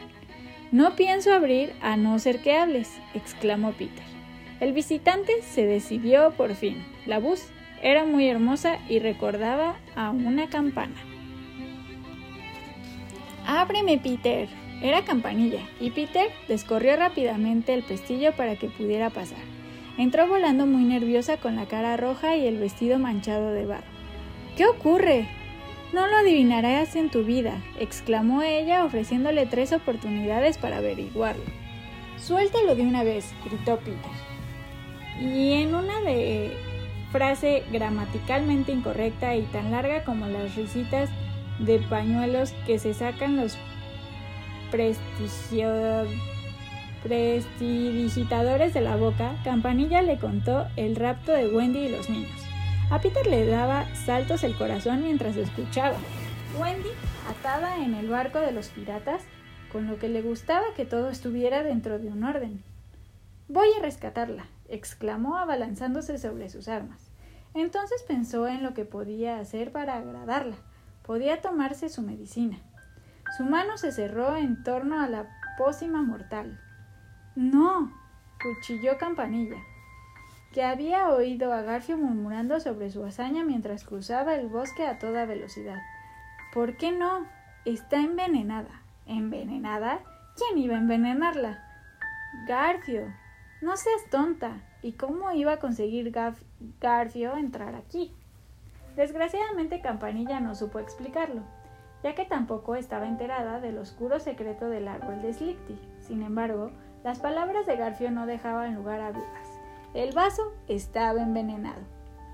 No 0.71 0.95
pienso 0.95 1.33
abrir 1.33 1.71
a 1.81 1.95
no 1.95 2.19
ser 2.19 2.41
que 2.41 2.57
hables, 2.57 2.99
exclamó 3.13 3.71
Peter. 3.71 4.03
El 4.59 4.73
visitante 4.73 5.41
se 5.41 5.65
decidió 5.65 6.31
por 6.31 6.55
fin. 6.55 6.83
La 7.05 7.19
voz 7.19 7.49
era 7.81 8.05
muy 8.05 8.27
hermosa 8.27 8.79
y 8.89 8.99
recordaba 8.99 9.77
a 9.95 10.09
una 10.09 10.49
campana. 10.49 10.95
Ábreme, 13.45 13.97
Peter. 13.97 14.49
Era 14.81 15.03
campanilla, 15.03 15.61
y 15.79 15.89
Peter 15.91 16.27
descorrió 16.47 16.95
rápidamente 16.97 17.73
el 17.73 17.83
pestillo 17.83 18.33
para 18.33 18.57
que 18.57 18.67
pudiera 18.67 19.09
pasar. 19.09 19.56
Entró 19.97 20.27
volando 20.27 20.67
muy 20.67 20.83
nerviosa 20.83 21.37
con 21.37 21.55
la 21.55 21.65
cara 21.65 21.97
roja 21.97 22.35
y 22.35 22.45
el 22.45 22.57
vestido 22.57 22.99
manchado 22.99 23.51
de 23.51 23.65
barro. 23.65 23.87
¿Qué 24.55 24.67
ocurre? 24.67 25.27
No 25.91 26.05
lo 26.05 26.17
adivinarás 26.17 26.95
en 26.95 27.09
tu 27.09 27.23
vida, 27.23 27.61
exclamó 27.79 28.41
ella 28.43 28.83
ofreciéndole 28.83 29.45
tres 29.45 29.73
oportunidades 29.73 30.57
para 30.57 30.77
averiguarlo. 30.77 31.45
Suéltalo 32.17 32.75
de 32.75 32.83
una 32.83 33.03
vez, 33.03 33.33
gritó 33.45 33.77
Peter. 33.77 34.11
Y 35.19 35.53
en 35.53 35.73
una 35.73 36.01
de 36.01 36.55
frase 37.11 37.63
gramaticalmente 37.71 38.71
incorrecta 38.71 39.35
y 39.35 39.43
tan 39.43 39.71
larga 39.71 40.03
como 40.03 40.27
las 40.27 40.55
risitas 40.55 41.09
de 41.59 41.79
pañuelos 41.79 42.53
que 42.67 42.77
se 42.77 42.93
sacan 42.93 43.37
los 43.37 43.57
prestigiosos 44.69 46.36
prestidigitadores 47.07 48.73
de 48.73 48.81
la 48.81 48.97
boca, 48.97 49.35
Campanilla 49.43 50.01
le 50.01 50.17
contó 50.17 50.67
el 50.75 50.97
rapto 50.97 51.31
de 51.31 51.47
Wendy 51.47 51.79
y 51.79 51.89
los 51.89 52.09
niños. 52.09 52.41
A 52.91 52.99
Peter 52.99 53.25
le 53.25 53.45
daba 53.45 53.85
saltos 53.95 54.43
el 54.43 54.57
corazón 54.57 55.03
mientras 55.03 55.37
escuchaba. 55.37 55.95
Wendy, 56.59 56.89
atada 57.29 57.77
en 57.83 57.93
el 57.93 58.09
barco 58.09 58.39
de 58.39 58.51
los 58.51 58.67
piratas, 58.69 59.21
con 59.71 59.87
lo 59.87 59.97
que 59.99 60.09
le 60.09 60.21
gustaba 60.21 60.65
que 60.75 60.85
todo 60.85 61.09
estuviera 61.09 61.63
dentro 61.63 61.99
de 61.99 62.09
un 62.09 62.23
orden. 62.23 62.61
Voy 63.47 63.67
a 63.77 63.81
rescatarla, 63.81 64.47
exclamó 64.67 65.37
abalanzándose 65.37 66.17
sobre 66.17 66.49
sus 66.49 66.67
armas. 66.67 67.09
Entonces 67.53 68.03
pensó 68.05 68.47
en 68.47 68.63
lo 68.63 68.73
que 68.73 68.83
podía 68.83 69.39
hacer 69.39 69.71
para 69.71 69.95
agradarla. 69.95 70.57
Podía 71.05 71.41
tomarse 71.41 71.87
su 71.87 72.01
medicina. 72.01 72.57
Su 73.37 73.45
mano 73.45 73.77
se 73.77 73.93
cerró 73.93 74.35
en 74.35 74.63
torno 74.63 74.99
a 74.99 75.07
la 75.07 75.27
pócima 75.57 76.01
mortal. 76.01 76.59
No, 77.37 77.91
cuchilló 78.41 78.97
Campanilla, 78.97 79.57
que 80.53 80.63
había 80.63 81.09
oído 81.09 81.53
a 81.53 81.61
Garfio 81.61 81.95
murmurando 81.95 82.59
sobre 82.59 82.89
su 82.89 83.05
hazaña 83.05 83.43
mientras 83.43 83.83
cruzaba 83.83 84.33
el 84.33 84.47
bosque 84.47 84.87
a 84.87 84.97
toda 84.97 85.27
velocidad. 85.27 85.77
¿Por 86.51 86.77
qué 86.77 86.91
no? 86.91 87.27
Está 87.63 87.97
envenenada. 87.97 88.81
¿Envenenada? 89.05 89.99
¿Quién 90.35 90.57
iba 90.57 90.73
a 90.73 90.79
envenenarla? 90.79 91.63
Garfio. 92.47 93.03
No 93.61 93.77
seas 93.77 94.09
tonta. 94.09 94.63
¿Y 94.81 94.93
cómo 94.93 95.31
iba 95.31 95.53
a 95.53 95.59
conseguir 95.59 96.11
Garfio 96.81 97.37
entrar 97.37 97.75
aquí? 97.75 98.15
Desgraciadamente 98.95 99.79
Campanilla 99.81 100.39
no 100.39 100.55
supo 100.55 100.79
explicarlo, 100.79 101.43
ya 102.01 102.15
que 102.15 102.25
tampoco 102.25 102.75
estaba 102.75 103.07
enterada 103.07 103.59
del 103.59 103.77
oscuro 103.77 104.19
secreto 104.19 104.69
del 104.69 104.87
árbol 104.87 105.21
de 105.21 105.35
Slickty. 105.35 105.79
Sin 105.99 106.23
embargo, 106.23 106.71
las 107.07 107.19
palabras 107.19 107.65
de 107.65 107.77
Garfio 107.77 108.11
no 108.11 108.25
dejaban 108.25 108.75
lugar 108.75 108.99
a 108.99 109.13
dudas. 109.13 109.61
El 109.93 110.13
vaso 110.13 110.51
estaba 110.67 111.21
envenenado. 111.21 111.79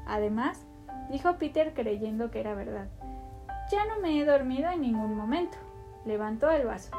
Además, 0.07 0.65
dijo 1.11 1.37
Peter 1.37 1.75
creyendo 1.75 2.31
que 2.31 2.39
era 2.39 2.55
verdad. 2.55 2.87
Ya 3.69 3.85
no 3.85 3.99
me 4.01 4.19
he 4.19 4.25
dormido 4.25 4.71
en 4.71 4.81
ningún 4.81 5.15
momento. 5.15 5.59
Levantó 6.05 6.49
el 6.49 6.65
vaso. 6.65 6.89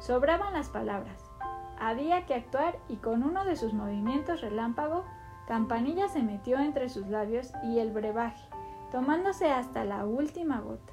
Sobraban 0.00 0.52
las 0.52 0.68
palabras. 0.68 1.30
Había 1.78 2.26
que 2.26 2.34
actuar 2.34 2.76
y 2.88 2.96
con 2.96 3.22
uno 3.22 3.44
de 3.44 3.54
sus 3.54 3.72
movimientos 3.72 4.40
relámpago, 4.40 5.04
Campanilla 5.46 6.08
se 6.08 6.24
metió 6.24 6.58
entre 6.58 6.88
sus 6.88 7.06
labios 7.06 7.52
y 7.62 7.78
el 7.78 7.92
brebaje, 7.92 8.48
tomándose 8.90 9.48
hasta 9.48 9.84
la 9.84 10.06
última 10.06 10.58
gota. 10.58 10.92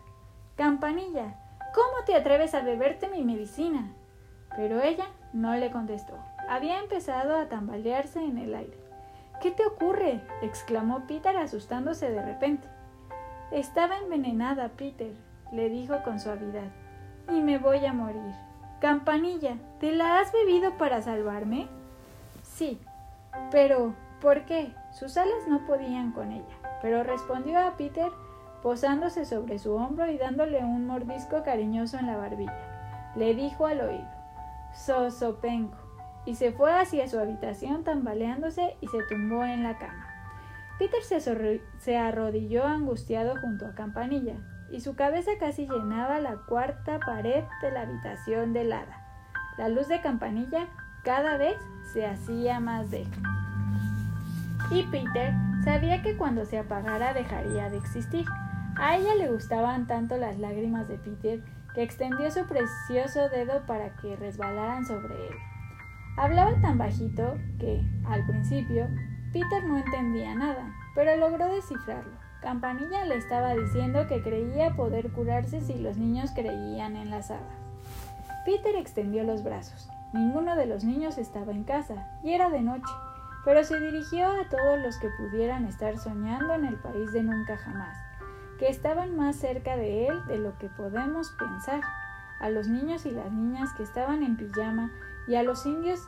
Campanilla, 0.56 1.40
¿cómo 1.74 2.06
te 2.06 2.14
atreves 2.14 2.54
a 2.54 2.62
beberte 2.62 3.10
mi 3.10 3.24
medicina? 3.24 3.96
pero 4.56 4.82
ella 4.82 5.06
no 5.34 5.56
le 5.56 5.72
contestó. 5.72 6.14
Había 6.48 6.80
empezado 6.80 7.36
a 7.36 7.48
tambalearse 7.48 8.24
en 8.24 8.38
el 8.38 8.56
aire. 8.56 8.78
¿Qué 9.42 9.52
te 9.52 9.66
ocurre? 9.66 10.22
exclamó 10.42 11.08
Peter 11.08 11.36
asustándose 11.38 12.10
de 12.10 12.22
repente. 12.22 12.68
Estaba 13.52 13.98
envenenada, 13.98 14.70
Peter, 14.70 15.14
le 15.52 15.70
dijo 15.70 16.04
con 16.04 16.20
suavidad, 16.20 16.70
y 17.30 17.42
me 17.42 17.58
voy 17.58 17.86
a 17.86 17.94
morir. 17.94 18.34
Campanilla, 18.80 19.58
¿te 19.80 19.92
la 19.92 20.20
has 20.20 20.32
bebido 20.32 20.78
para 20.78 21.02
salvarme? 21.02 21.68
Sí, 22.44 22.80
pero 23.52 23.94
¿por 24.22 24.46
qué? 24.46 24.74
Sus 24.92 25.18
alas 25.18 25.48
no 25.48 25.66
podían 25.66 26.12
con 26.12 26.32
ella, 26.32 26.56
pero 26.82 27.04
respondió 27.04 27.60
a 27.60 27.78
Peter 27.78 28.12
posándose 28.62 29.26
sobre 29.26 29.58
su 29.58 29.74
hombro 29.74 30.10
y 30.12 30.18
dándole 30.18 30.60
un 30.60 30.86
mordisco 30.86 31.44
cariñoso 31.44 31.98
en 31.98 32.08
la 32.08 32.18
barbilla. 32.18 32.54
Le 33.16 33.34
dijo 33.34 33.66
al 33.66 33.82
oído, 33.82 34.19
Sosopenco, 34.74 35.78
y 36.26 36.36
se 36.36 36.52
fue 36.52 36.72
hacia 36.72 37.08
su 37.08 37.20
habitación 37.20 37.84
tambaleándose 37.84 38.78
y 38.82 38.88
se 38.88 39.04
tumbó 39.10 39.44
en 39.44 39.64
la 39.64 39.78
cama. 39.78 40.08
Peter 40.80 41.02
se, 41.04 41.98
arrodilló 41.98 42.66
angustiado 42.66 43.36
junto 43.42 43.68
a 43.68 43.76
Campanilla, 43.76 44.36
y 44.72 44.80
su 44.80 44.96
cabeza 44.96 45.32
casi 45.40 45.68
llenaba 45.68 46.20
la 46.20 46.38
cuarta 46.48 47.00
pared 47.00 47.44
de 47.62 47.72
la 47.72 47.82
habitación 47.82 48.54
del 48.54 48.72
hada. 48.72 49.06
La 49.58 49.68
luz 49.68 49.90
de 49.90 50.00
Campanilla 50.00 50.68
cada 51.04 51.36
vez 51.38 51.58
se 51.92 52.06
hacía 52.06 52.62
más 52.62 52.90
débil. 52.92 53.12
Y 54.72 54.84
Peter 54.84 55.34
sabía 55.66 56.02
que 56.02 56.16
cuando 56.16 56.46
se 56.46 56.60
apagara 56.60 57.14
dejaría 57.14 57.70
de 57.70 57.78
existir. 57.78 58.26
A 58.78 58.96
ella 58.96 59.16
le 59.16 59.30
gustaban 59.30 59.88
tanto 59.88 60.16
las 60.16 60.40
lágrimas 60.40 60.88
de 60.88 60.98
Peter 60.98 61.42
que 61.74 61.84
extendió 61.84 62.30
su 62.32 62.46
precioso 62.46 63.30
dedo 63.30 63.66
para 63.66 63.96
que 63.98 64.16
resbalaran 64.16 64.86
sobre 64.86 65.14
él. 65.28 65.36
Hablaba 66.18 66.60
tan 66.62 66.78
bajito 66.78 67.38
que, 67.60 67.82
al 68.06 68.26
principio, 68.26 68.88
Peter 69.32 69.64
no 69.64 69.78
entendía 69.78 70.36
nada, 70.36 70.74
pero 70.96 71.16
logró 71.16 71.48
descifrarlo. 71.48 72.18
Campanilla 72.42 73.06
le 73.06 73.16
estaba 73.16 73.54
diciendo 73.54 74.08
que 74.08 74.22
creía 74.22 74.76
poder 74.76 75.12
curarse 75.12 75.62
si 75.62 75.76
los 75.76 75.98
niños 75.98 76.32
creían 76.32 76.96
en 76.96 77.10
las 77.10 77.32
hadas. 77.32 77.60
Peter 78.46 78.76
extendió 78.76 79.24
los 79.24 79.44
brazos. 79.44 79.90
Ninguno 80.14 80.56
de 80.56 80.66
los 80.66 80.84
niños 80.84 81.18
estaba 81.18 81.52
en 81.52 81.64
casa, 81.64 82.08
y 82.24 82.34
era 82.34 82.50
de 82.50 82.62
noche, 82.62 82.92
pero 83.46 83.64
se 83.64 83.80
dirigió 83.80 84.28
a 84.28 84.50
todos 84.50 84.80
los 84.80 84.98
que 84.98 85.10
pudieran 85.20 85.66
estar 85.66 85.98
soñando 85.98 86.54
en 86.56 86.66
el 86.66 86.76
país 86.78 87.12
de 87.14 87.24
nunca 87.24 87.58
jamás, 87.58 87.98
que 88.60 88.68
estaban 88.68 89.16
más 89.16 89.38
cerca 89.38 89.78
de 89.78 90.08
él 90.08 90.26
de 90.28 90.38
lo 90.38 90.58
que 90.58 90.68
podemos 90.68 91.32
pensar, 91.40 91.82
a 92.42 92.50
los 92.50 92.68
niños 92.68 93.06
y 93.06 93.12
las 93.12 93.32
niñas 93.32 93.74
que 93.74 93.84
estaban 93.84 94.22
en 94.22 94.38
pijama 94.38 94.92
y 95.28 95.36
a 95.36 95.44
los 95.44 95.66
indios 95.66 96.00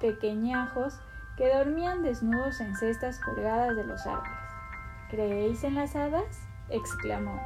pequeñajos 0.00 0.98
que 1.36 1.54
dormían 1.54 2.02
desnudos 2.02 2.60
en 2.60 2.74
cestas 2.76 3.20
colgadas 3.20 3.76
de 3.76 3.84
los 3.84 4.06
árboles. 4.06 4.32
¿Creéis 5.10 5.64
en 5.64 5.74
las 5.74 5.94
hadas? 5.94 6.48
exclamó. 6.70 7.40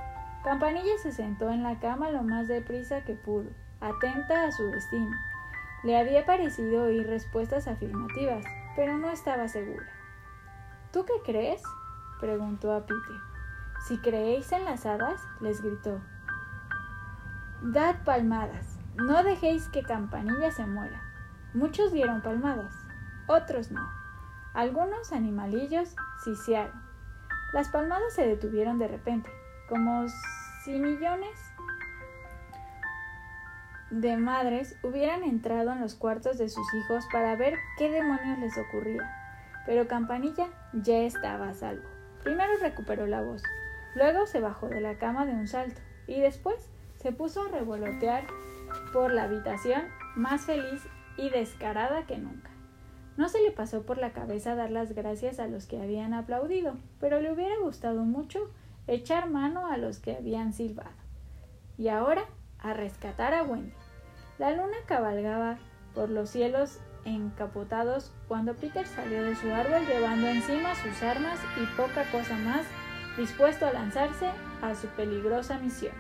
Campanilla 0.45 0.97
se 1.03 1.13
sentó 1.13 1.51
en 1.51 1.63
la 1.63 1.81
cama 1.81 2.11
lo 2.11 2.23
más 2.23 2.47
deprisa 2.47 3.05
que 3.05 3.15
pudo, 3.15 3.51
atenta 3.81 4.45
a 4.45 4.53
su 4.53 4.71
destino. 4.71 5.17
Le 5.83 5.97
había 5.97 6.27
parecido 6.27 6.85
oír 6.85 7.07
respuestas 7.07 7.67
afirmativas, 7.67 8.45
pero 8.77 8.99
no 8.99 9.11
estaba 9.11 9.49
segura. 9.49 9.87
¿Tú 10.93 11.05
qué 11.05 11.15
crees? 11.25 11.63
preguntó 12.21 12.73
a 12.73 12.87
Peter. 12.87 13.28
Si 13.87 13.99
creéis 13.99 14.53
en 14.53 14.65
las 14.65 14.87
hadas, 14.87 15.21
les 15.41 15.63
gritó. 15.63 16.01
Dad 17.63 17.97
palmadas, 18.05 18.79
no 18.97 19.23
dejéis 19.23 19.69
que 19.69 19.83
Campanilla 19.83 20.51
se 20.51 20.67
muera. 20.67 21.03
Muchos 21.55 21.93
dieron 21.93 22.21
palmadas, 22.21 22.75
otros 23.27 23.71
no. 23.71 23.89
Algunos 24.55 25.13
animalillos 25.13 25.95
ciciaron. 26.25 26.83
Las 27.53 27.69
palmadas 27.69 28.13
se 28.15 28.27
detuvieron 28.27 28.79
de 28.79 28.89
repente, 28.89 29.31
como 29.69 30.07
si 30.65 30.79
millones 30.79 31.39
de 33.91 34.17
madres 34.19 34.77
hubieran 34.83 35.23
entrado 35.23 35.73
en 35.73 35.81
los 35.81 35.95
cuartos 35.95 36.37
de 36.37 36.49
sus 36.49 36.67
hijos 36.75 37.07
para 37.11 37.37
ver 37.37 37.55
qué 37.79 37.91
demonios 37.91 38.39
les 38.39 38.59
ocurría. 38.59 39.11
Pero 39.65 39.89
Campanilla 39.89 40.49
ya 40.73 40.99
estaba 40.99 41.49
a 41.49 41.55
salvo. 41.55 41.89
Primero 42.23 42.53
recuperó 42.61 43.07
la 43.07 43.23
voz, 43.23 43.43
luego 43.99 44.27
se 44.27 44.41
bajó 44.41 44.69
de 44.69 44.81
la 44.81 44.97
cama 44.97 45.27
de 45.27 45.33
un 45.33 45.47
salto 45.47 45.81
y 46.07 46.21
después 46.21 46.71
se 46.97 47.13
puso 47.13 47.43
a 47.43 47.49
revolotear 47.49 48.25
por 48.93 49.13
la 49.13 49.25
habitación 49.25 49.83
más 50.17 50.47
feliz 50.47 50.87
y 51.17 51.31
descarada 51.31 52.07
que 52.07 52.17
nunca. 52.17 52.51
No 53.17 53.29
se 53.29 53.41
le 53.43 53.51
pasó 53.51 53.83
por 53.83 53.99
la 53.99 54.13
cabeza 54.13 54.55
dar 54.55 54.71
las 54.71 54.93
gracias 54.93 55.41
a 55.41 55.49
los 55.49 55.67
que 55.67 55.83
habían 55.83 56.15
aplaudido, 56.15 56.77
pero 57.01 57.21
le 57.21 57.33
hubiera 57.33 57.59
gustado 57.59 58.05
mucho 58.05 58.51
echar 58.87 59.29
mano 59.29 59.67
a 59.67 59.77
los 59.77 59.99
que 59.99 60.17
habían 60.17 60.53
silbado. 60.53 60.95
Y 61.77 61.89
ahora 61.89 62.25
a 62.61 62.75
rescatar 62.75 63.35
a 63.35 63.43
Wendy. 63.43 63.73
La 64.39 64.53
luna 64.53 64.77
cabalgaba 64.87 65.59
por 65.95 66.11
los 66.11 66.31
cielos 66.31 66.79
encapotados 67.05 68.13
cuando 68.29 68.55
Peter 68.55 68.87
salió 68.87 69.23
de 69.23 69.35
su 69.35 69.53
árbol 69.53 69.87
llevando 69.87 70.29
encima 70.29 70.75
sus 70.75 71.03
armas 71.03 71.39
y 71.61 71.67
poca 71.77 72.05
cosa 72.13 72.37
más, 72.37 72.67
dispuesto 73.19 73.67
a 73.67 73.73
lanzarse 73.73 74.31
a 74.63 74.75
su 74.75 74.87
peligrosa 74.89 75.59
misión. 75.59 75.95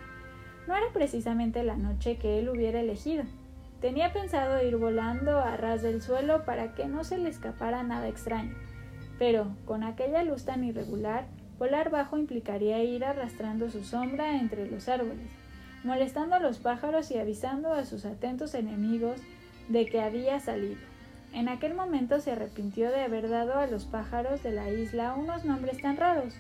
No 0.66 0.74
era 0.74 0.86
precisamente 0.94 1.62
la 1.62 1.76
noche 1.76 2.16
que 2.16 2.38
él 2.38 2.48
hubiera 2.48 2.80
elegido, 2.80 3.24
Tenía 3.80 4.12
pensado 4.12 4.60
ir 4.66 4.76
volando 4.76 5.38
a 5.38 5.56
ras 5.56 5.82
del 5.82 6.02
suelo 6.02 6.44
para 6.44 6.74
que 6.74 6.86
no 6.86 7.04
se 7.04 7.16
le 7.16 7.28
escapara 7.28 7.84
nada 7.84 8.08
extraño, 8.08 8.54
pero 9.20 9.54
con 9.66 9.84
aquella 9.84 10.24
luz 10.24 10.44
tan 10.44 10.64
irregular, 10.64 11.26
volar 11.60 11.88
bajo 11.88 12.18
implicaría 12.18 12.82
ir 12.82 13.04
arrastrando 13.04 13.70
su 13.70 13.84
sombra 13.84 14.36
entre 14.40 14.68
los 14.68 14.88
árboles, 14.88 15.30
molestando 15.84 16.34
a 16.34 16.40
los 16.40 16.58
pájaros 16.58 17.12
y 17.12 17.18
avisando 17.18 17.72
a 17.72 17.84
sus 17.84 18.04
atentos 18.04 18.54
enemigos 18.54 19.20
de 19.68 19.86
que 19.86 20.00
había 20.00 20.40
salido. 20.40 20.80
En 21.32 21.48
aquel 21.48 21.74
momento 21.74 22.20
se 22.20 22.32
arrepintió 22.32 22.90
de 22.90 23.02
haber 23.02 23.28
dado 23.28 23.60
a 23.60 23.68
los 23.68 23.84
pájaros 23.84 24.42
de 24.42 24.50
la 24.50 24.70
isla 24.70 25.14
unos 25.14 25.44
nombres 25.44 25.80
tan 25.80 25.98
raros, 25.98 26.34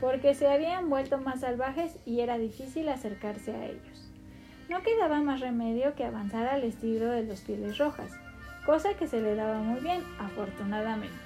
porque 0.00 0.34
se 0.34 0.48
habían 0.48 0.90
vuelto 0.90 1.18
más 1.18 1.40
salvajes 1.40 1.96
y 2.04 2.20
era 2.20 2.38
difícil 2.38 2.88
acercarse 2.88 3.52
a 3.52 3.66
ellos. 3.66 4.10
No 4.68 4.82
quedaba 4.82 5.20
más 5.22 5.40
remedio 5.40 5.94
que 5.94 6.04
avanzar 6.04 6.46
al 6.46 6.64
estilo 6.64 7.06
de 7.10 7.22
los 7.22 7.40
pieles 7.40 7.78
rojas, 7.78 8.10
cosa 8.64 8.94
que 8.94 9.06
se 9.06 9.20
le 9.20 9.34
daba 9.34 9.60
muy 9.60 9.80
bien, 9.80 10.02
afortunadamente. 10.18 11.16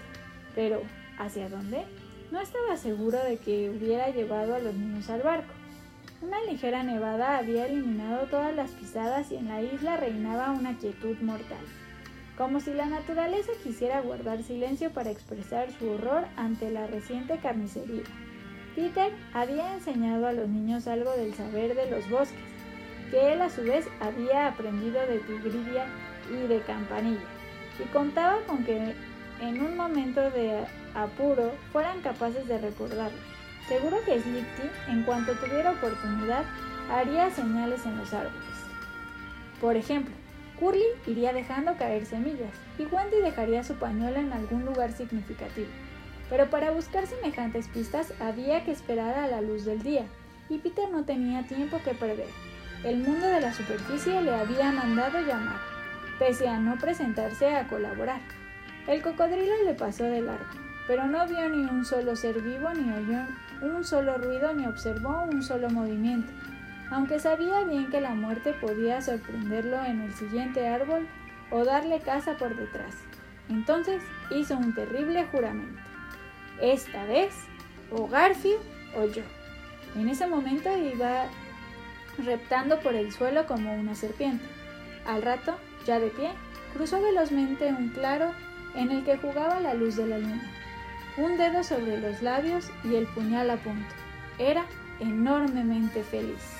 Pero, 0.54 0.82
¿hacia 1.18 1.48
dónde? 1.48 1.84
No 2.30 2.40
estaba 2.40 2.76
seguro 2.76 3.18
de 3.24 3.38
que 3.38 3.70
hubiera 3.70 4.10
llevado 4.10 4.54
a 4.54 4.60
los 4.60 4.74
niños 4.74 5.08
al 5.10 5.22
barco. 5.22 5.52
Una 6.22 6.42
ligera 6.44 6.82
nevada 6.82 7.38
había 7.38 7.66
eliminado 7.66 8.26
todas 8.26 8.54
las 8.54 8.72
pisadas 8.72 9.32
y 9.32 9.36
en 9.36 9.48
la 9.48 9.62
isla 9.62 9.96
reinaba 9.96 10.50
una 10.50 10.76
quietud 10.76 11.16
mortal, 11.22 11.64
como 12.36 12.60
si 12.60 12.74
la 12.74 12.86
naturaleza 12.86 13.52
quisiera 13.64 14.02
guardar 14.02 14.42
silencio 14.42 14.90
para 14.90 15.10
expresar 15.10 15.72
su 15.72 15.88
horror 15.90 16.26
ante 16.36 16.70
la 16.70 16.86
reciente 16.86 17.38
carnicería. 17.38 18.02
Peter 18.74 19.12
había 19.34 19.74
enseñado 19.74 20.26
a 20.26 20.32
los 20.32 20.48
niños 20.48 20.86
algo 20.86 21.10
del 21.12 21.34
saber 21.34 21.74
de 21.74 21.90
los 21.90 22.08
bosques, 22.08 22.38
que 23.10 23.32
él 23.32 23.42
a 23.42 23.50
su 23.50 23.62
vez 23.62 23.88
había 24.00 24.46
aprendido 24.46 25.00
de 25.06 25.18
Tigridia 25.18 25.86
y 26.30 26.46
de 26.46 26.60
Campanilla, 26.60 27.20
y 27.78 27.88
contaba 27.92 28.38
con 28.46 28.64
que 28.64 28.94
en 29.40 29.60
un 29.60 29.76
momento 29.76 30.20
de 30.30 30.64
apuro 30.94 31.52
fueran 31.72 32.00
capaces 32.02 32.46
de 32.46 32.58
recordarlo. 32.58 33.18
Seguro 33.68 33.96
que 34.04 34.20
Slippy, 34.20 34.70
en 34.88 35.02
cuanto 35.04 35.32
tuviera 35.34 35.72
oportunidad, 35.72 36.44
haría 36.90 37.30
señales 37.30 37.84
en 37.86 37.96
los 37.96 38.12
árboles. 38.12 38.40
Por 39.60 39.76
ejemplo, 39.76 40.14
Curly 40.58 40.84
iría 41.06 41.32
dejando 41.32 41.76
caer 41.76 42.04
semillas 42.04 42.52
y 42.78 42.84
Wendy 42.84 43.18
dejaría 43.22 43.64
su 43.64 43.74
pañuelo 43.74 44.18
en 44.18 44.32
algún 44.32 44.64
lugar 44.64 44.92
significativo. 44.92 45.68
Pero 46.30 46.48
para 46.48 46.70
buscar 46.70 47.06
semejantes 47.06 47.68
pistas 47.68 48.14
había 48.20 48.64
que 48.64 48.70
esperar 48.70 49.18
a 49.18 49.26
la 49.26 49.42
luz 49.42 49.64
del 49.64 49.82
día, 49.82 50.06
y 50.48 50.58
Peter 50.58 50.88
no 50.90 51.04
tenía 51.04 51.46
tiempo 51.46 51.80
que 51.84 51.92
perder. 51.92 52.28
El 52.84 52.98
mundo 52.98 53.26
de 53.26 53.40
la 53.40 53.52
superficie 53.52 54.22
le 54.22 54.34
había 54.34 54.72
mandado 54.72 55.20
llamar, 55.20 55.58
pese 56.18 56.48
a 56.48 56.58
no 56.58 56.78
presentarse 56.78 57.54
a 57.54 57.68
colaborar. 57.68 58.20
El 58.86 59.02
cocodrilo 59.02 59.64
le 59.64 59.74
pasó 59.74 60.04
de 60.04 60.22
largo, 60.22 60.46
pero 60.86 61.06
no 61.06 61.26
vio 61.26 61.48
ni 61.48 61.64
un 61.64 61.84
solo 61.84 62.16
ser 62.16 62.40
vivo, 62.40 62.70
ni 62.72 62.90
oyó 62.90 63.26
un 63.62 63.84
solo 63.84 64.16
ruido, 64.16 64.54
ni 64.54 64.66
observó 64.66 65.24
un 65.30 65.42
solo 65.42 65.68
movimiento, 65.68 66.32
aunque 66.90 67.20
sabía 67.20 67.64
bien 67.64 67.90
que 67.90 68.00
la 68.00 68.14
muerte 68.14 68.54
podía 68.54 69.02
sorprenderlo 69.02 69.84
en 69.84 70.00
el 70.00 70.14
siguiente 70.14 70.66
árbol 70.66 71.06
o 71.50 71.64
darle 71.64 72.00
caza 72.00 72.36
por 72.36 72.56
detrás. 72.56 72.94
Entonces 73.48 74.02
hizo 74.30 74.56
un 74.56 74.74
terrible 74.74 75.26
juramento. 75.26 75.89
Esta 76.60 77.04
vez, 77.04 77.32
o 77.90 78.06
Garfield 78.06 78.60
o 78.96 79.06
yo. 79.06 79.22
En 79.96 80.08
ese 80.08 80.26
momento 80.26 80.70
iba 80.76 81.26
reptando 82.18 82.80
por 82.80 82.94
el 82.94 83.12
suelo 83.12 83.46
como 83.46 83.74
una 83.74 83.94
serpiente. 83.94 84.44
Al 85.06 85.22
rato 85.22 85.56
Ya 85.86 85.98
de 85.98 86.08
pie, 86.08 86.30
cruzó 86.74 87.00
velozmente 87.00 87.66
un 87.66 87.88
claro 87.88 88.32
en 88.74 88.90
el 88.90 89.04
que 89.04 89.16
jugaba 89.16 89.60
la 89.60 89.74
luz 89.74 89.96
de 89.96 90.06
la 90.06 90.18
luna. 90.18 90.42
Un 91.16 91.38
dedo 91.38 91.64
sobre 91.64 91.98
los 91.98 92.22
labios 92.22 92.70
y 92.84 92.94
el 92.94 93.06
puñal 93.06 93.50
a 93.50 93.56
punto. 93.56 93.94
Era 94.38 94.64
enormemente 95.00 96.02
feliz. 96.02 96.59